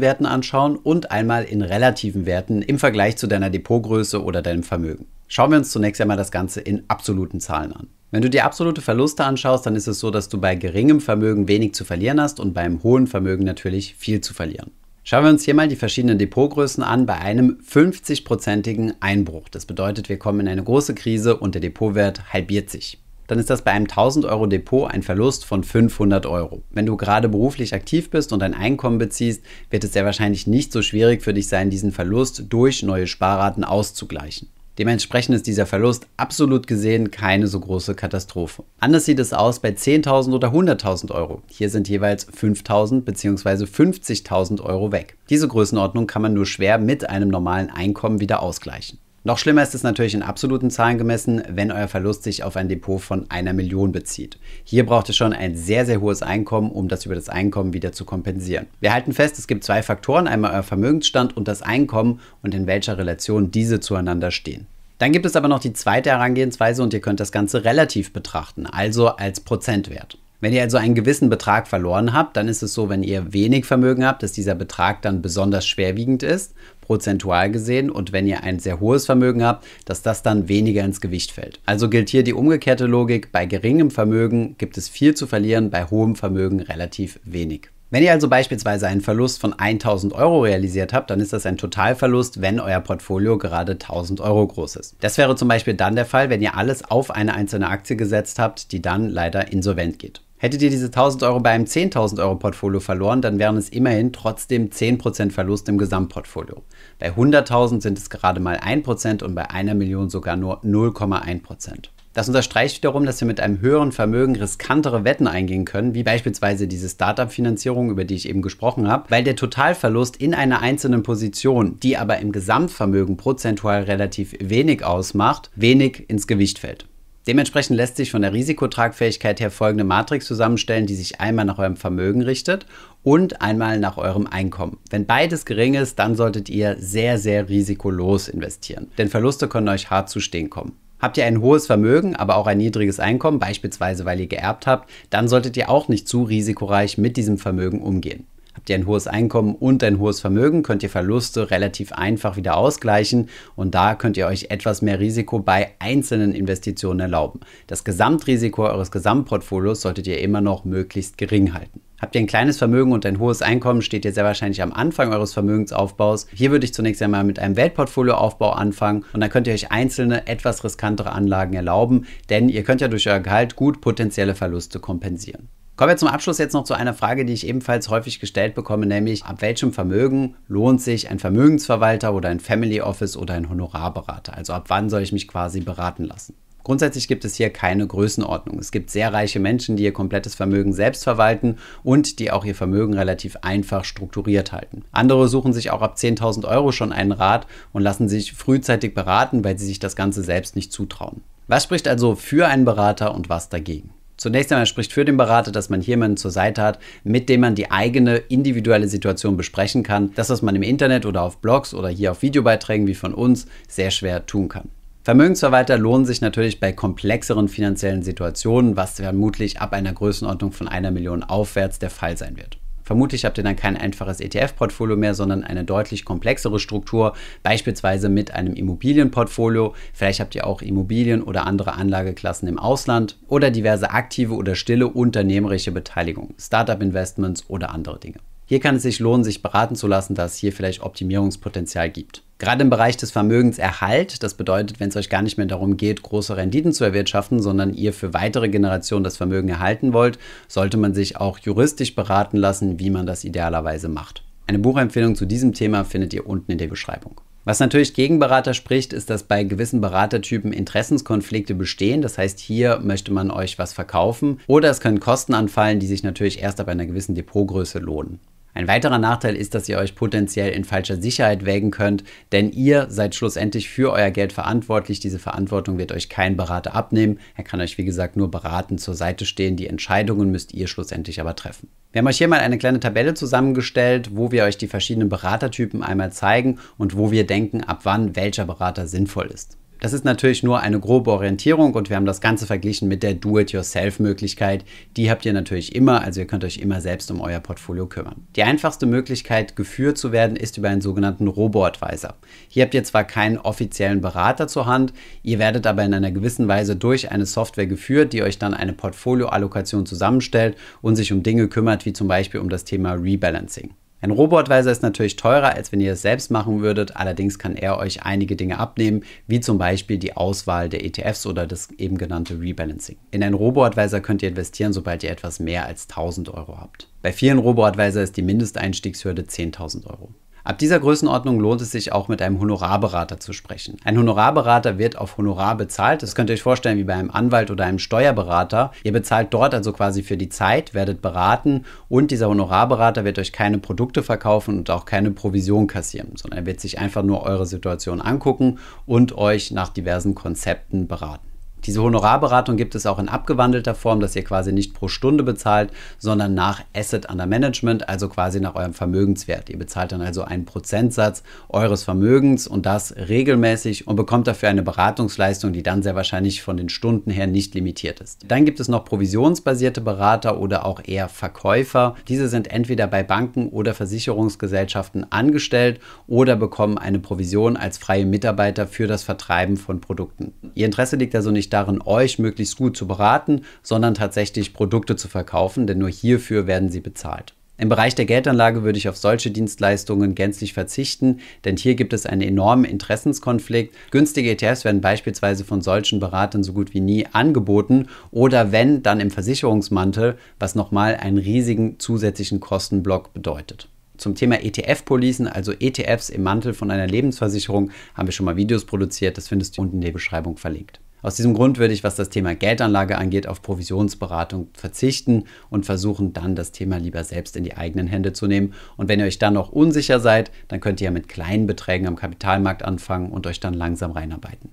Werten 0.00 0.26
anschauen 0.26 0.74
und 0.74 1.12
einmal 1.12 1.44
in 1.44 1.62
relativen 1.62 2.26
Werten 2.26 2.62
im 2.62 2.80
Vergleich 2.80 3.16
zu 3.16 3.28
deiner 3.28 3.48
Depotgröße 3.48 4.24
oder 4.24 4.42
deinem 4.42 4.64
Vermögen. 4.64 5.06
Schauen 5.28 5.52
wir 5.52 5.58
uns 5.58 5.70
zunächst 5.70 6.00
einmal 6.00 6.16
das 6.16 6.32
Ganze 6.32 6.60
in 6.60 6.82
absoluten 6.88 7.38
Zahlen 7.38 7.72
an. 7.72 7.86
Wenn 8.10 8.22
du 8.22 8.28
dir 8.28 8.44
absolute 8.44 8.80
Verluste 8.80 9.24
anschaust, 9.24 9.66
dann 9.66 9.76
ist 9.76 9.86
es 9.86 10.00
so, 10.00 10.10
dass 10.10 10.28
du 10.28 10.40
bei 10.40 10.56
geringem 10.56 11.00
Vermögen 11.00 11.46
wenig 11.46 11.74
zu 11.74 11.84
verlieren 11.84 12.20
hast 12.20 12.40
und 12.40 12.54
beim 12.54 12.82
hohen 12.82 13.06
Vermögen 13.06 13.44
natürlich 13.44 13.94
viel 13.94 14.20
zu 14.20 14.34
verlieren. 14.34 14.72
Schauen 15.06 15.24
wir 15.24 15.30
uns 15.30 15.44
hier 15.44 15.52
mal 15.52 15.68
die 15.68 15.76
verschiedenen 15.76 16.16
Depotgrößen 16.16 16.82
an 16.82 17.04
bei 17.04 17.18
einem 17.18 17.58
50-prozentigen 17.70 18.94
Einbruch. 19.00 19.50
Das 19.50 19.66
bedeutet, 19.66 20.08
wir 20.08 20.18
kommen 20.18 20.40
in 20.40 20.48
eine 20.48 20.64
große 20.64 20.94
Krise 20.94 21.36
und 21.36 21.54
der 21.54 21.60
Depotwert 21.60 22.32
halbiert 22.32 22.70
sich. 22.70 22.98
Dann 23.26 23.38
ist 23.38 23.50
das 23.50 23.60
bei 23.60 23.72
einem 23.72 23.84
1000 23.84 24.24
Euro 24.24 24.46
Depot 24.46 24.90
ein 24.90 25.02
Verlust 25.02 25.44
von 25.44 25.62
500 25.62 26.24
Euro. 26.24 26.62
Wenn 26.70 26.86
du 26.86 26.96
gerade 26.96 27.28
beruflich 27.28 27.74
aktiv 27.74 28.08
bist 28.08 28.32
und 28.32 28.42
ein 28.42 28.54
Einkommen 28.54 28.96
beziehst, 28.96 29.42
wird 29.68 29.84
es 29.84 29.92
sehr 29.92 30.06
wahrscheinlich 30.06 30.46
nicht 30.46 30.72
so 30.72 30.80
schwierig 30.80 31.20
für 31.20 31.34
dich 31.34 31.48
sein, 31.48 31.68
diesen 31.68 31.92
Verlust 31.92 32.44
durch 32.48 32.82
neue 32.82 33.06
Sparraten 33.06 33.62
auszugleichen. 33.62 34.48
Dementsprechend 34.78 35.36
ist 35.36 35.46
dieser 35.46 35.66
Verlust 35.66 36.08
absolut 36.16 36.66
gesehen 36.66 37.10
keine 37.12 37.46
so 37.46 37.60
große 37.60 37.94
Katastrophe. 37.94 38.64
Anders 38.80 39.04
sieht 39.04 39.20
es 39.20 39.32
aus 39.32 39.60
bei 39.60 39.70
10.000 39.70 40.34
oder 40.34 40.48
100.000 40.48 41.12
Euro. 41.12 41.42
Hier 41.48 41.70
sind 41.70 41.88
jeweils 41.88 42.28
5.000 42.28 43.02
bzw. 43.02 43.64
50.000 43.64 44.60
Euro 44.62 44.90
weg. 44.90 45.16
Diese 45.30 45.46
Größenordnung 45.46 46.06
kann 46.08 46.22
man 46.22 46.34
nur 46.34 46.46
schwer 46.46 46.78
mit 46.78 47.08
einem 47.08 47.28
normalen 47.28 47.70
Einkommen 47.70 48.20
wieder 48.20 48.42
ausgleichen. 48.42 48.98
Noch 49.26 49.38
schlimmer 49.38 49.62
ist 49.62 49.74
es 49.74 49.82
natürlich 49.82 50.12
in 50.12 50.22
absoluten 50.22 50.70
Zahlen 50.70 50.98
gemessen, 50.98 51.42
wenn 51.48 51.72
euer 51.72 51.88
Verlust 51.88 52.24
sich 52.24 52.44
auf 52.44 52.56
ein 52.56 52.68
Depot 52.68 53.00
von 53.00 53.24
einer 53.30 53.54
Million 53.54 53.90
bezieht. 53.90 54.38
Hier 54.64 54.84
braucht 54.84 55.08
es 55.08 55.16
schon 55.16 55.32
ein 55.32 55.56
sehr, 55.56 55.86
sehr 55.86 56.02
hohes 56.02 56.22
Einkommen, 56.22 56.70
um 56.70 56.88
das 56.88 57.06
über 57.06 57.14
das 57.14 57.30
Einkommen 57.30 57.72
wieder 57.72 57.92
zu 57.92 58.04
kompensieren. 58.04 58.66
Wir 58.80 58.92
halten 58.92 59.14
fest, 59.14 59.38
es 59.38 59.46
gibt 59.46 59.64
zwei 59.64 59.82
Faktoren, 59.82 60.28
einmal 60.28 60.52
euer 60.52 60.62
Vermögensstand 60.62 61.38
und 61.38 61.48
das 61.48 61.62
Einkommen 61.62 62.20
und 62.42 62.54
in 62.54 62.66
welcher 62.66 62.98
Relation 62.98 63.50
diese 63.50 63.80
zueinander 63.80 64.30
stehen. 64.30 64.66
Dann 64.98 65.12
gibt 65.12 65.24
es 65.24 65.36
aber 65.36 65.48
noch 65.48 65.60
die 65.60 65.72
zweite 65.72 66.10
Herangehensweise 66.10 66.82
und 66.82 66.92
ihr 66.92 67.00
könnt 67.00 67.18
das 67.18 67.32
Ganze 67.32 67.64
relativ 67.64 68.12
betrachten, 68.12 68.66
also 68.66 69.08
als 69.08 69.40
Prozentwert. 69.40 70.18
Wenn 70.40 70.52
ihr 70.52 70.62
also 70.62 70.76
einen 70.76 70.94
gewissen 70.94 71.30
Betrag 71.30 71.68
verloren 71.68 72.12
habt, 72.12 72.36
dann 72.36 72.48
ist 72.48 72.62
es 72.62 72.74
so, 72.74 72.88
wenn 72.88 73.02
ihr 73.02 73.32
wenig 73.32 73.64
Vermögen 73.64 74.04
habt, 74.04 74.22
dass 74.22 74.32
dieser 74.32 74.54
Betrag 74.54 75.00
dann 75.02 75.22
besonders 75.22 75.66
schwerwiegend 75.66 76.22
ist, 76.22 76.54
prozentual 76.82 77.50
gesehen, 77.50 77.90
und 77.90 78.12
wenn 78.12 78.26
ihr 78.26 78.42
ein 78.42 78.58
sehr 78.58 78.78
hohes 78.78 79.06
Vermögen 79.06 79.42
habt, 79.42 79.66
dass 79.86 80.02
das 80.02 80.22
dann 80.22 80.48
weniger 80.48 80.84
ins 80.84 81.00
Gewicht 81.00 81.32
fällt. 81.32 81.60
Also 81.64 81.88
gilt 81.88 82.10
hier 82.10 82.24
die 82.24 82.34
umgekehrte 82.34 82.86
Logik, 82.86 83.32
bei 83.32 83.46
geringem 83.46 83.90
Vermögen 83.90 84.56
gibt 84.58 84.76
es 84.76 84.88
viel 84.88 85.14
zu 85.14 85.26
verlieren, 85.26 85.70
bei 85.70 85.86
hohem 85.86 86.14
Vermögen 86.14 86.60
relativ 86.60 87.20
wenig. 87.24 87.70
Wenn 87.94 88.02
ihr 88.02 88.10
also 88.10 88.28
beispielsweise 88.28 88.88
einen 88.88 89.02
Verlust 89.02 89.40
von 89.40 89.52
1000 89.52 90.14
Euro 90.14 90.40
realisiert 90.40 90.92
habt, 90.92 91.10
dann 91.10 91.20
ist 91.20 91.32
das 91.32 91.46
ein 91.46 91.58
Totalverlust, 91.58 92.40
wenn 92.40 92.58
euer 92.58 92.80
Portfolio 92.80 93.38
gerade 93.38 93.74
1000 93.74 94.20
Euro 94.20 94.48
groß 94.48 94.74
ist. 94.76 94.96
Das 95.00 95.16
wäre 95.16 95.36
zum 95.36 95.46
Beispiel 95.46 95.74
dann 95.74 95.94
der 95.94 96.04
Fall, 96.04 96.28
wenn 96.28 96.42
ihr 96.42 96.56
alles 96.56 96.84
auf 96.84 97.12
eine 97.12 97.34
einzelne 97.34 97.68
Aktie 97.68 97.94
gesetzt 97.94 98.40
habt, 98.40 98.72
die 98.72 98.82
dann 98.82 99.08
leider 99.10 99.52
insolvent 99.52 100.00
geht. 100.00 100.23
Hättet 100.44 100.60
ihr 100.60 100.68
diese 100.68 100.88
1000 100.88 101.22
Euro 101.22 101.40
bei 101.40 101.52
einem 101.52 101.64
10.000 101.64 102.20
Euro 102.20 102.34
Portfolio 102.34 102.78
verloren, 102.78 103.22
dann 103.22 103.38
wären 103.38 103.56
es 103.56 103.70
immerhin 103.70 104.12
trotzdem 104.12 104.68
10% 104.68 105.30
Verlust 105.30 105.70
im 105.70 105.78
Gesamtportfolio. 105.78 106.62
Bei 106.98 107.12
100.000 107.12 107.80
sind 107.80 107.96
es 107.96 108.10
gerade 108.10 108.40
mal 108.40 108.58
1% 108.58 109.24
und 109.24 109.34
bei 109.34 109.48
einer 109.48 109.72
Million 109.72 110.10
sogar 110.10 110.36
nur 110.36 110.62
0,1%. 110.62 111.88
Das 112.12 112.28
unterstreicht 112.28 112.76
wiederum, 112.76 113.06
dass 113.06 113.22
wir 113.22 113.26
mit 113.26 113.40
einem 113.40 113.62
höheren 113.62 113.90
Vermögen 113.90 114.36
riskantere 114.36 115.04
Wetten 115.04 115.28
eingehen 115.28 115.64
können, 115.64 115.94
wie 115.94 116.02
beispielsweise 116.02 116.68
diese 116.68 116.90
Startup-Finanzierung, 116.90 117.88
über 117.88 118.04
die 118.04 118.16
ich 118.16 118.28
eben 118.28 118.42
gesprochen 118.42 118.86
habe, 118.86 119.06
weil 119.08 119.24
der 119.24 119.36
Totalverlust 119.36 120.18
in 120.18 120.34
einer 120.34 120.60
einzelnen 120.60 121.02
Position, 121.02 121.78
die 121.82 121.96
aber 121.96 122.18
im 122.18 122.32
Gesamtvermögen 122.32 123.16
prozentual 123.16 123.84
relativ 123.84 124.36
wenig 124.40 124.84
ausmacht, 124.84 125.50
wenig 125.56 126.04
ins 126.10 126.26
Gewicht 126.26 126.58
fällt. 126.58 126.84
Dementsprechend 127.26 127.76
lässt 127.76 127.96
sich 127.96 128.10
von 128.10 128.20
der 128.20 128.34
Risikotragfähigkeit 128.34 129.40
her 129.40 129.50
folgende 129.50 129.84
Matrix 129.84 130.26
zusammenstellen, 130.26 130.86
die 130.86 130.94
sich 130.94 131.20
einmal 131.20 131.46
nach 131.46 131.58
eurem 131.58 131.76
Vermögen 131.76 132.20
richtet 132.22 132.66
und 133.02 133.40
einmal 133.40 133.78
nach 133.78 133.96
eurem 133.96 134.26
Einkommen. 134.26 134.78
Wenn 134.90 135.06
beides 135.06 135.46
gering 135.46 135.74
ist, 135.74 135.98
dann 135.98 136.16
solltet 136.16 136.50
ihr 136.50 136.76
sehr, 136.78 137.18
sehr 137.18 137.48
risikolos 137.48 138.28
investieren, 138.28 138.90
denn 138.98 139.08
Verluste 139.08 139.48
können 139.48 139.68
euch 139.68 139.90
hart 139.90 140.10
zu 140.10 140.20
stehen 140.20 140.50
kommen. 140.50 140.76
Habt 141.00 141.18
ihr 141.18 141.24
ein 141.26 141.40
hohes 141.40 141.66
Vermögen, 141.66 142.16
aber 142.16 142.36
auch 142.36 142.46
ein 142.46 142.58
niedriges 142.58 143.00
Einkommen, 143.00 143.38
beispielsweise 143.38 144.04
weil 144.04 144.20
ihr 144.20 144.26
geerbt 144.26 144.66
habt, 144.66 144.90
dann 145.10 145.28
solltet 145.28 145.56
ihr 145.56 145.68
auch 145.68 145.88
nicht 145.88 146.08
zu 146.08 146.22
risikoreich 146.22 146.98
mit 146.98 147.16
diesem 147.16 147.38
Vermögen 147.38 147.82
umgehen. 147.82 148.26
Habt 148.54 148.70
ihr 148.70 148.76
ein 148.76 148.86
hohes 148.86 149.06
Einkommen 149.08 149.56
und 149.56 149.82
ein 149.82 149.98
hohes 149.98 150.20
Vermögen, 150.20 150.62
könnt 150.62 150.82
ihr 150.82 150.90
Verluste 150.90 151.50
relativ 151.50 151.92
einfach 151.92 152.36
wieder 152.36 152.56
ausgleichen 152.56 153.28
und 153.56 153.74
da 153.74 153.94
könnt 153.96 154.16
ihr 154.16 154.26
euch 154.26 154.46
etwas 154.50 154.80
mehr 154.80 155.00
Risiko 155.00 155.40
bei 155.40 155.72
einzelnen 155.80 156.32
Investitionen 156.32 157.00
erlauben. 157.00 157.40
Das 157.66 157.84
Gesamtrisiko 157.84 158.64
eures 158.64 158.92
Gesamtportfolios 158.92 159.80
solltet 159.80 160.06
ihr 160.06 160.20
immer 160.20 160.40
noch 160.40 160.64
möglichst 160.64 161.18
gering 161.18 161.52
halten. 161.52 161.80
Habt 162.00 162.14
ihr 162.14 162.20
ein 162.20 162.26
kleines 162.26 162.58
Vermögen 162.58 162.92
und 162.92 163.06
ein 163.06 163.18
hohes 163.18 163.40
Einkommen, 163.42 163.82
steht 163.82 164.04
ihr 164.04 164.12
sehr 164.12 164.24
wahrscheinlich 164.24 164.62
am 164.62 164.72
Anfang 164.72 165.12
eures 165.12 165.32
Vermögensaufbaus. 165.32 166.26
Hier 166.34 166.50
würde 166.50 166.66
ich 166.66 166.74
zunächst 166.74 167.02
einmal 167.02 167.24
mit 167.24 167.38
einem 167.38 167.56
Weltportfolioaufbau 167.56 168.50
anfangen 168.50 169.04
und 169.12 169.20
dann 169.20 169.30
könnt 169.30 169.46
ihr 169.46 169.54
euch 169.54 169.72
einzelne, 169.72 170.26
etwas 170.26 170.62
riskantere 170.64 171.12
Anlagen 171.12 171.54
erlauben, 171.54 172.06
denn 172.30 172.48
ihr 172.48 172.62
könnt 172.62 172.80
ja 172.80 172.88
durch 172.88 173.08
euer 173.08 173.20
Gehalt 173.20 173.56
gut 173.56 173.80
potenzielle 173.80 174.34
Verluste 174.34 174.80
kompensieren. 174.80 175.48
Kommen 175.76 175.90
wir 175.90 175.96
zum 175.96 176.06
Abschluss 176.06 176.38
jetzt 176.38 176.52
noch 176.52 176.62
zu 176.62 176.74
einer 176.74 176.94
Frage, 176.94 177.24
die 177.24 177.32
ich 177.32 177.48
ebenfalls 177.48 177.88
häufig 177.88 178.20
gestellt 178.20 178.54
bekomme, 178.54 178.86
nämlich 178.86 179.24
ab 179.24 179.42
welchem 179.42 179.72
Vermögen 179.72 180.36
lohnt 180.46 180.80
sich 180.80 181.10
ein 181.10 181.18
Vermögensverwalter 181.18 182.14
oder 182.14 182.28
ein 182.28 182.38
Family 182.38 182.80
Office 182.80 183.16
oder 183.16 183.34
ein 183.34 183.50
Honorarberater? 183.50 184.36
Also 184.36 184.52
ab 184.52 184.66
wann 184.68 184.88
soll 184.88 185.02
ich 185.02 185.10
mich 185.10 185.26
quasi 185.26 185.58
beraten 185.58 186.04
lassen? 186.04 186.36
Grundsätzlich 186.62 187.08
gibt 187.08 187.24
es 187.24 187.34
hier 187.34 187.50
keine 187.50 187.88
Größenordnung. 187.88 188.60
Es 188.60 188.70
gibt 188.70 188.88
sehr 188.88 189.12
reiche 189.12 189.40
Menschen, 189.40 189.74
die 189.74 189.82
ihr 189.82 189.92
komplettes 189.92 190.36
Vermögen 190.36 190.72
selbst 190.72 191.02
verwalten 191.02 191.58
und 191.82 192.20
die 192.20 192.30
auch 192.30 192.44
ihr 192.44 192.54
Vermögen 192.54 192.94
relativ 192.94 193.36
einfach 193.42 193.84
strukturiert 193.84 194.52
halten. 194.52 194.84
Andere 194.92 195.26
suchen 195.26 195.52
sich 195.52 195.72
auch 195.72 195.82
ab 195.82 195.96
10.000 195.96 196.46
Euro 196.46 196.70
schon 196.70 196.92
einen 196.92 197.10
Rat 197.10 197.48
und 197.72 197.82
lassen 197.82 198.08
sich 198.08 198.32
frühzeitig 198.32 198.94
beraten, 198.94 199.42
weil 199.42 199.58
sie 199.58 199.66
sich 199.66 199.80
das 199.80 199.96
Ganze 199.96 200.22
selbst 200.22 200.54
nicht 200.54 200.72
zutrauen. 200.72 201.22
Was 201.48 201.64
spricht 201.64 201.88
also 201.88 202.14
für 202.14 202.46
einen 202.46 202.64
Berater 202.64 203.12
und 203.12 203.28
was 203.28 203.48
dagegen? 203.48 203.90
Zunächst 204.24 204.50
einmal 204.52 204.64
spricht 204.64 204.94
für 204.94 205.04
den 205.04 205.18
Berater, 205.18 205.52
dass 205.52 205.68
man 205.68 205.82
jemanden 205.82 206.16
zur 206.16 206.30
Seite 206.30 206.62
hat, 206.62 206.78
mit 207.02 207.28
dem 207.28 207.42
man 207.42 207.54
die 207.54 207.70
eigene 207.70 208.16
individuelle 208.16 208.88
Situation 208.88 209.36
besprechen 209.36 209.82
kann. 209.82 210.12
Das, 210.14 210.30
was 210.30 210.40
man 210.40 210.56
im 210.56 210.62
Internet 210.62 211.04
oder 211.04 211.20
auf 211.20 211.42
Blogs 211.42 211.74
oder 211.74 211.90
hier 211.90 212.10
auf 212.10 212.22
Videobeiträgen 212.22 212.86
wie 212.86 212.94
von 212.94 213.12
uns 213.12 213.44
sehr 213.68 213.90
schwer 213.90 214.24
tun 214.24 214.48
kann. 214.48 214.70
Vermögensverwalter 215.02 215.76
lohnen 215.76 216.06
sich 216.06 216.22
natürlich 216.22 216.58
bei 216.58 216.72
komplexeren 216.72 217.48
finanziellen 217.48 218.02
Situationen, 218.02 218.78
was 218.78 218.92
vermutlich 218.92 219.60
ab 219.60 219.74
einer 219.74 219.92
Größenordnung 219.92 220.52
von 220.52 220.68
einer 220.68 220.90
Million 220.90 221.22
aufwärts 221.22 221.78
der 221.78 221.90
Fall 221.90 222.16
sein 222.16 222.38
wird. 222.38 222.56
Vermutlich 222.84 223.24
habt 223.24 223.38
ihr 223.38 223.44
dann 223.44 223.56
kein 223.56 223.76
einfaches 223.76 224.20
ETF-Portfolio 224.20 224.96
mehr, 224.96 225.14
sondern 225.14 225.42
eine 225.42 225.64
deutlich 225.64 226.04
komplexere 226.04 226.60
Struktur, 226.60 227.14
beispielsweise 227.42 228.10
mit 228.10 228.32
einem 228.32 228.54
Immobilienportfolio. 228.54 229.74
Vielleicht 229.92 230.20
habt 230.20 230.34
ihr 230.34 230.46
auch 230.46 230.60
Immobilien 230.60 231.22
oder 231.22 231.46
andere 231.46 231.74
Anlageklassen 231.74 232.46
im 232.46 232.58
Ausland 232.58 233.16
oder 233.26 233.50
diverse 233.50 233.90
aktive 233.90 234.34
oder 234.34 234.54
stille 234.54 234.88
unternehmerische 234.88 235.72
Beteiligung, 235.72 236.34
Startup-Investments 236.38 237.44
oder 237.48 237.70
andere 237.70 237.98
Dinge. 237.98 238.18
Hier 238.46 238.60
kann 238.60 238.76
es 238.76 238.82
sich 238.82 238.98
lohnen, 238.98 239.24
sich 239.24 239.42
beraten 239.42 239.74
zu 239.74 239.86
lassen, 239.86 240.14
da 240.14 240.26
es 240.26 240.36
hier 240.36 240.52
vielleicht 240.52 240.82
Optimierungspotenzial 240.82 241.88
gibt. 241.88 242.23
Gerade 242.38 242.62
im 242.62 242.70
Bereich 242.70 242.96
des 242.96 243.12
Vermögenserhalt, 243.12 244.22
das 244.24 244.34
bedeutet, 244.34 244.80
wenn 244.80 244.88
es 244.88 244.96
euch 244.96 245.08
gar 245.08 245.22
nicht 245.22 245.38
mehr 245.38 245.46
darum 245.46 245.76
geht, 245.76 246.02
große 246.02 246.36
Renditen 246.36 246.72
zu 246.72 246.82
erwirtschaften, 246.82 247.40
sondern 247.40 247.74
ihr 247.74 247.92
für 247.92 248.12
weitere 248.12 248.48
Generationen 248.48 249.04
das 249.04 249.16
Vermögen 249.16 249.48
erhalten 249.48 249.92
wollt, 249.92 250.18
sollte 250.48 250.76
man 250.76 250.94
sich 250.94 251.16
auch 251.16 251.38
juristisch 251.38 251.94
beraten 251.94 252.36
lassen, 252.36 252.80
wie 252.80 252.90
man 252.90 253.06
das 253.06 253.22
idealerweise 253.22 253.88
macht. 253.88 254.24
Eine 254.48 254.58
Buchempfehlung 254.58 255.14
zu 255.14 255.26
diesem 255.26 255.54
Thema 255.54 255.84
findet 255.84 256.12
ihr 256.12 256.26
unten 256.26 256.50
in 256.50 256.58
der 256.58 256.66
Beschreibung. 256.66 257.20
Was 257.44 257.60
natürlich 257.60 257.92
gegen 257.92 258.18
Berater 258.18 258.54
spricht, 258.54 258.94
ist, 258.94 259.10
dass 259.10 259.24
bei 259.24 259.44
gewissen 259.44 259.80
Beratertypen 259.82 260.52
Interessenskonflikte 260.52 261.54
bestehen. 261.54 262.00
Das 262.00 262.16
heißt, 262.16 262.40
hier 262.40 262.80
möchte 262.82 263.12
man 263.12 263.30
euch 263.30 263.58
was 263.58 263.74
verkaufen 263.74 264.40
oder 264.46 264.70
es 264.70 264.80
können 264.80 264.98
Kosten 264.98 265.34
anfallen, 265.34 265.78
die 265.78 265.86
sich 265.86 266.02
natürlich 266.02 266.40
erst 266.40 266.58
ab 266.58 266.68
einer 266.68 266.86
gewissen 266.86 267.14
Depotgröße 267.14 267.78
lohnen. 267.78 268.18
Ein 268.56 268.68
weiterer 268.68 268.98
Nachteil 268.98 269.34
ist, 269.34 269.56
dass 269.56 269.68
ihr 269.68 269.78
euch 269.78 269.96
potenziell 269.96 270.52
in 270.52 270.62
falscher 270.62 270.96
Sicherheit 270.96 271.44
wägen 271.44 271.72
könnt, 271.72 272.04
denn 272.30 272.52
ihr 272.52 272.86
seid 272.88 273.16
schlussendlich 273.16 273.68
für 273.68 273.92
euer 273.92 274.10
Geld 274.10 274.32
verantwortlich. 274.32 275.00
Diese 275.00 275.18
Verantwortung 275.18 275.76
wird 275.76 275.90
euch 275.90 276.08
kein 276.08 276.36
Berater 276.36 276.72
abnehmen. 276.72 277.18
Er 277.36 277.42
kann 277.42 277.60
euch, 277.60 277.78
wie 277.78 277.84
gesagt, 277.84 278.16
nur 278.16 278.30
beraten, 278.30 278.78
zur 278.78 278.94
Seite 278.94 279.26
stehen. 279.26 279.56
Die 279.56 279.66
Entscheidungen 279.66 280.30
müsst 280.30 280.54
ihr 280.54 280.68
schlussendlich 280.68 281.20
aber 281.20 281.34
treffen. 281.34 281.68
Wir 281.90 281.98
haben 281.98 282.06
euch 282.06 282.18
hier 282.18 282.28
mal 282.28 282.38
eine 282.38 282.58
kleine 282.58 282.78
Tabelle 282.78 283.14
zusammengestellt, 283.14 284.10
wo 284.14 284.30
wir 284.30 284.44
euch 284.44 284.56
die 284.56 284.68
verschiedenen 284.68 285.08
Beratertypen 285.08 285.82
einmal 285.82 286.12
zeigen 286.12 286.60
und 286.78 286.96
wo 286.96 287.10
wir 287.10 287.26
denken, 287.26 287.64
ab 287.64 287.80
wann 287.82 288.14
welcher 288.14 288.46
Berater 288.46 288.86
sinnvoll 288.86 289.26
ist. 289.26 289.58
Das 289.84 289.92
ist 289.92 290.06
natürlich 290.06 290.42
nur 290.42 290.60
eine 290.60 290.80
grobe 290.80 291.10
Orientierung 291.10 291.74
und 291.74 291.90
wir 291.90 291.96
haben 291.96 292.06
das 292.06 292.22
Ganze 292.22 292.46
verglichen 292.46 292.88
mit 292.88 293.02
der 293.02 293.12
Do-it-yourself-Möglichkeit. 293.12 294.64
Die 294.96 295.10
habt 295.10 295.26
ihr 295.26 295.34
natürlich 295.34 295.74
immer, 295.74 296.00
also 296.00 296.20
ihr 296.22 296.26
könnt 296.26 296.42
euch 296.42 296.56
immer 296.56 296.80
selbst 296.80 297.10
um 297.10 297.20
euer 297.20 297.40
Portfolio 297.40 297.86
kümmern. 297.86 298.26
Die 298.34 298.44
einfachste 298.44 298.86
Möglichkeit, 298.86 299.56
geführt 299.56 299.98
zu 299.98 300.10
werden, 300.10 300.36
ist 300.36 300.56
über 300.56 300.70
einen 300.70 300.80
sogenannten 300.80 301.28
Robo-Advisor. 301.28 302.14
Hier 302.48 302.64
habt 302.64 302.72
ihr 302.72 302.82
zwar 302.82 303.04
keinen 303.04 303.36
offiziellen 303.36 304.00
Berater 304.00 304.48
zur 304.48 304.64
Hand, 304.64 304.94
ihr 305.22 305.38
werdet 305.38 305.66
aber 305.66 305.84
in 305.84 305.92
einer 305.92 306.12
gewissen 306.12 306.48
Weise 306.48 306.76
durch 306.76 307.10
eine 307.10 307.26
Software 307.26 307.66
geführt, 307.66 308.14
die 308.14 308.22
euch 308.22 308.38
dann 308.38 308.54
eine 308.54 308.72
Portfolioallokation 308.72 309.84
zusammenstellt 309.84 310.56
und 310.80 310.96
sich 310.96 311.12
um 311.12 311.22
Dinge 311.22 311.48
kümmert, 311.48 311.84
wie 311.84 311.92
zum 311.92 312.08
Beispiel 312.08 312.40
um 312.40 312.48
das 312.48 312.64
Thema 312.64 312.94
Rebalancing. 312.94 313.74
Ein 314.04 314.10
Robo-Advisor 314.10 314.70
ist 314.70 314.82
natürlich 314.82 315.16
teurer, 315.16 315.54
als 315.54 315.72
wenn 315.72 315.80
ihr 315.80 315.94
es 315.94 316.02
selbst 316.02 316.30
machen 316.30 316.60
würdet, 316.60 316.94
allerdings 316.94 317.38
kann 317.38 317.56
er 317.56 317.78
euch 317.78 318.02
einige 318.02 318.36
Dinge 318.36 318.58
abnehmen, 318.58 319.02
wie 319.26 319.40
zum 319.40 319.56
Beispiel 319.56 319.96
die 319.96 320.14
Auswahl 320.14 320.68
der 320.68 320.84
ETFs 320.84 321.24
oder 321.24 321.46
das 321.46 321.70
eben 321.78 321.96
genannte 321.96 322.38
Rebalancing. 322.38 322.98
In 323.12 323.22
einen 323.24 323.32
Robo-Advisor 323.32 324.00
könnt 324.00 324.22
ihr 324.22 324.28
investieren, 324.28 324.74
sobald 324.74 325.04
ihr 325.04 325.10
etwas 325.10 325.40
mehr 325.40 325.64
als 325.64 325.88
1000 325.88 326.28
Euro 326.34 326.58
habt. 326.60 326.86
Bei 327.00 327.14
vielen 327.14 327.38
Robo-Advisor 327.38 328.02
ist 328.02 328.18
die 328.18 328.22
Mindesteinstiegshürde 328.22 329.22
10.000 329.22 329.86
Euro. 329.86 330.10
Ab 330.46 330.58
dieser 330.58 330.78
Größenordnung 330.78 331.40
lohnt 331.40 331.62
es 331.62 331.70
sich 331.70 331.92
auch 331.92 332.08
mit 332.08 332.20
einem 332.20 332.38
Honorarberater 332.38 333.18
zu 333.18 333.32
sprechen. 333.32 333.78
Ein 333.82 333.96
Honorarberater 333.96 334.76
wird 334.76 334.98
auf 334.98 335.16
Honorar 335.16 335.56
bezahlt. 335.56 336.02
Das 336.02 336.14
könnt 336.14 336.28
ihr 336.28 336.34
euch 336.34 336.42
vorstellen 336.42 336.76
wie 336.76 336.84
bei 336.84 336.92
einem 336.92 337.10
Anwalt 337.10 337.50
oder 337.50 337.64
einem 337.64 337.78
Steuerberater. 337.78 338.70
Ihr 338.82 338.92
bezahlt 338.92 339.32
dort 339.32 339.54
also 339.54 339.72
quasi 339.72 340.02
für 340.02 340.18
die 340.18 340.28
Zeit, 340.28 340.74
werdet 340.74 341.00
beraten 341.00 341.64
und 341.88 342.10
dieser 342.10 342.28
Honorarberater 342.28 343.06
wird 343.06 343.18
euch 343.18 343.32
keine 343.32 343.56
Produkte 343.56 344.02
verkaufen 344.02 344.58
und 344.58 344.68
auch 344.68 344.84
keine 344.84 345.12
Provision 345.12 345.66
kassieren, 345.66 346.12
sondern 346.16 346.40
er 346.40 346.46
wird 346.46 346.60
sich 346.60 346.78
einfach 346.78 347.02
nur 347.02 347.22
eure 347.22 347.46
Situation 347.46 348.02
angucken 348.02 348.58
und 348.84 349.16
euch 349.16 349.50
nach 349.50 349.70
diversen 349.70 350.14
Konzepten 350.14 350.86
beraten. 350.88 351.33
Diese 351.66 351.82
Honorarberatung 351.82 352.56
gibt 352.56 352.74
es 352.74 352.84
auch 352.84 352.98
in 352.98 353.08
abgewandelter 353.08 353.74
Form, 353.74 354.00
dass 354.00 354.14
ihr 354.14 354.24
quasi 354.24 354.52
nicht 354.52 354.74
pro 354.74 354.88
Stunde 354.88 355.24
bezahlt, 355.24 355.70
sondern 355.98 356.34
nach 356.34 356.62
Asset 356.76 357.10
Under 357.10 357.26
Management, 357.26 357.88
also 357.88 358.08
quasi 358.08 358.38
nach 358.38 358.54
eurem 358.54 358.74
Vermögenswert. 358.74 359.48
Ihr 359.48 359.58
bezahlt 359.58 359.92
dann 359.92 360.02
also 360.02 360.24
einen 360.24 360.44
Prozentsatz 360.44 361.22
eures 361.48 361.82
Vermögens 361.82 362.46
und 362.46 362.66
das 362.66 362.94
regelmäßig 362.96 363.86
und 363.86 363.96
bekommt 363.96 364.26
dafür 364.26 364.50
eine 364.50 364.62
Beratungsleistung, 364.62 365.54
die 365.54 365.62
dann 365.62 365.82
sehr 365.82 365.94
wahrscheinlich 365.94 366.42
von 366.42 366.58
den 366.58 366.68
Stunden 366.68 367.10
her 367.10 367.26
nicht 367.26 367.54
limitiert 367.54 368.00
ist. 368.00 368.26
Dann 368.28 368.44
gibt 368.44 368.60
es 368.60 368.68
noch 368.68 368.84
provisionsbasierte 368.84 369.80
Berater 369.80 370.38
oder 370.38 370.66
auch 370.66 370.82
eher 370.84 371.08
Verkäufer. 371.08 371.94
Diese 372.08 372.28
sind 372.28 372.50
entweder 372.50 372.86
bei 372.86 373.02
Banken 373.02 373.48
oder 373.48 373.72
Versicherungsgesellschaften 373.72 375.10
angestellt 375.10 375.80
oder 376.06 376.36
bekommen 376.36 376.76
eine 376.76 376.98
Provision 376.98 377.56
als 377.56 377.78
freie 377.78 378.04
Mitarbeiter 378.04 378.66
für 378.66 378.86
das 378.86 379.02
Vertreiben 379.02 379.56
von 379.56 379.80
Produkten. 379.80 380.34
Ihr 380.54 380.66
Interesse 380.66 380.96
liegt 380.96 381.14
also 381.14 381.30
nicht 381.30 381.53
darin, 381.54 381.80
euch 381.82 382.18
möglichst 382.18 382.56
gut 382.56 382.76
zu 382.76 382.86
beraten, 382.86 383.42
sondern 383.62 383.94
tatsächlich 383.94 384.52
Produkte 384.52 384.96
zu 384.96 385.08
verkaufen, 385.08 385.66
denn 385.66 385.78
nur 385.78 385.88
hierfür 385.88 386.46
werden 386.46 386.68
sie 386.68 386.80
bezahlt. 386.80 387.32
Im 387.56 387.68
Bereich 387.68 387.94
der 387.94 388.04
Geldanlage 388.04 388.64
würde 388.64 388.78
ich 388.78 388.88
auf 388.88 388.96
solche 388.96 389.30
Dienstleistungen 389.30 390.16
gänzlich 390.16 390.54
verzichten, 390.54 391.20
denn 391.44 391.56
hier 391.56 391.76
gibt 391.76 391.92
es 391.92 392.04
einen 392.04 392.22
enormen 392.22 392.64
Interessenskonflikt. 392.64 393.76
Günstige 393.92 394.32
ETFs 394.32 394.64
werden 394.64 394.80
beispielsweise 394.80 395.44
von 395.44 395.60
solchen 395.60 396.00
Beratern 396.00 396.42
so 396.42 396.52
gut 396.52 396.74
wie 396.74 396.80
nie 396.80 397.06
angeboten 397.12 397.86
oder 398.10 398.50
wenn, 398.50 398.82
dann 398.82 398.98
im 398.98 399.12
Versicherungsmantel, 399.12 400.18
was 400.40 400.56
nochmal 400.56 400.96
einen 400.96 401.18
riesigen 401.18 401.78
zusätzlichen 401.78 402.40
Kostenblock 402.40 403.14
bedeutet. 403.14 403.68
Zum 403.98 404.16
Thema 404.16 404.42
ETF-Policen, 404.42 405.28
also 405.28 405.52
ETFs 405.52 406.08
im 406.08 406.24
Mantel 406.24 406.54
von 406.54 406.72
einer 406.72 406.88
Lebensversicherung, 406.88 407.70
haben 407.94 408.08
wir 408.08 408.12
schon 408.12 408.26
mal 408.26 408.36
Videos 408.36 408.64
produziert, 408.64 409.16
das 409.16 409.28
findest 409.28 409.56
du 409.56 409.62
unten 409.62 409.76
in 409.76 409.82
der 409.82 409.92
Beschreibung 409.92 410.36
verlinkt. 410.36 410.80
Aus 411.04 411.16
diesem 411.16 411.34
Grund 411.34 411.58
würde 411.58 411.74
ich, 411.74 411.84
was 411.84 411.96
das 411.96 412.08
Thema 412.08 412.34
Geldanlage 412.34 412.96
angeht, 412.96 413.28
auf 413.28 413.42
Provisionsberatung 413.42 414.48
verzichten 414.54 415.24
und 415.50 415.66
versuchen 415.66 416.14
dann 416.14 416.34
das 416.34 416.50
Thema 416.50 416.78
lieber 416.78 417.04
selbst 417.04 417.36
in 417.36 417.44
die 417.44 417.58
eigenen 417.58 417.86
Hände 417.86 418.14
zu 418.14 418.26
nehmen. 418.26 418.54
Und 418.78 418.88
wenn 418.88 419.00
ihr 419.00 419.04
euch 419.04 419.18
dann 419.18 419.34
noch 419.34 419.52
unsicher 419.52 420.00
seid, 420.00 420.30
dann 420.48 420.60
könnt 420.60 420.80
ihr 420.80 420.86
ja 420.86 420.90
mit 420.90 421.10
kleinen 421.10 421.46
Beträgen 421.46 421.86
am 421.86 421.96
Kapitalmarkt 421.96 422.62
anfangen 422.64 423.12
und 423.12 423.26
euch 423.26 423.38
dann 423.38 423.52
langsam 423.52 423.90
reinarbeiten. 423.90 424.52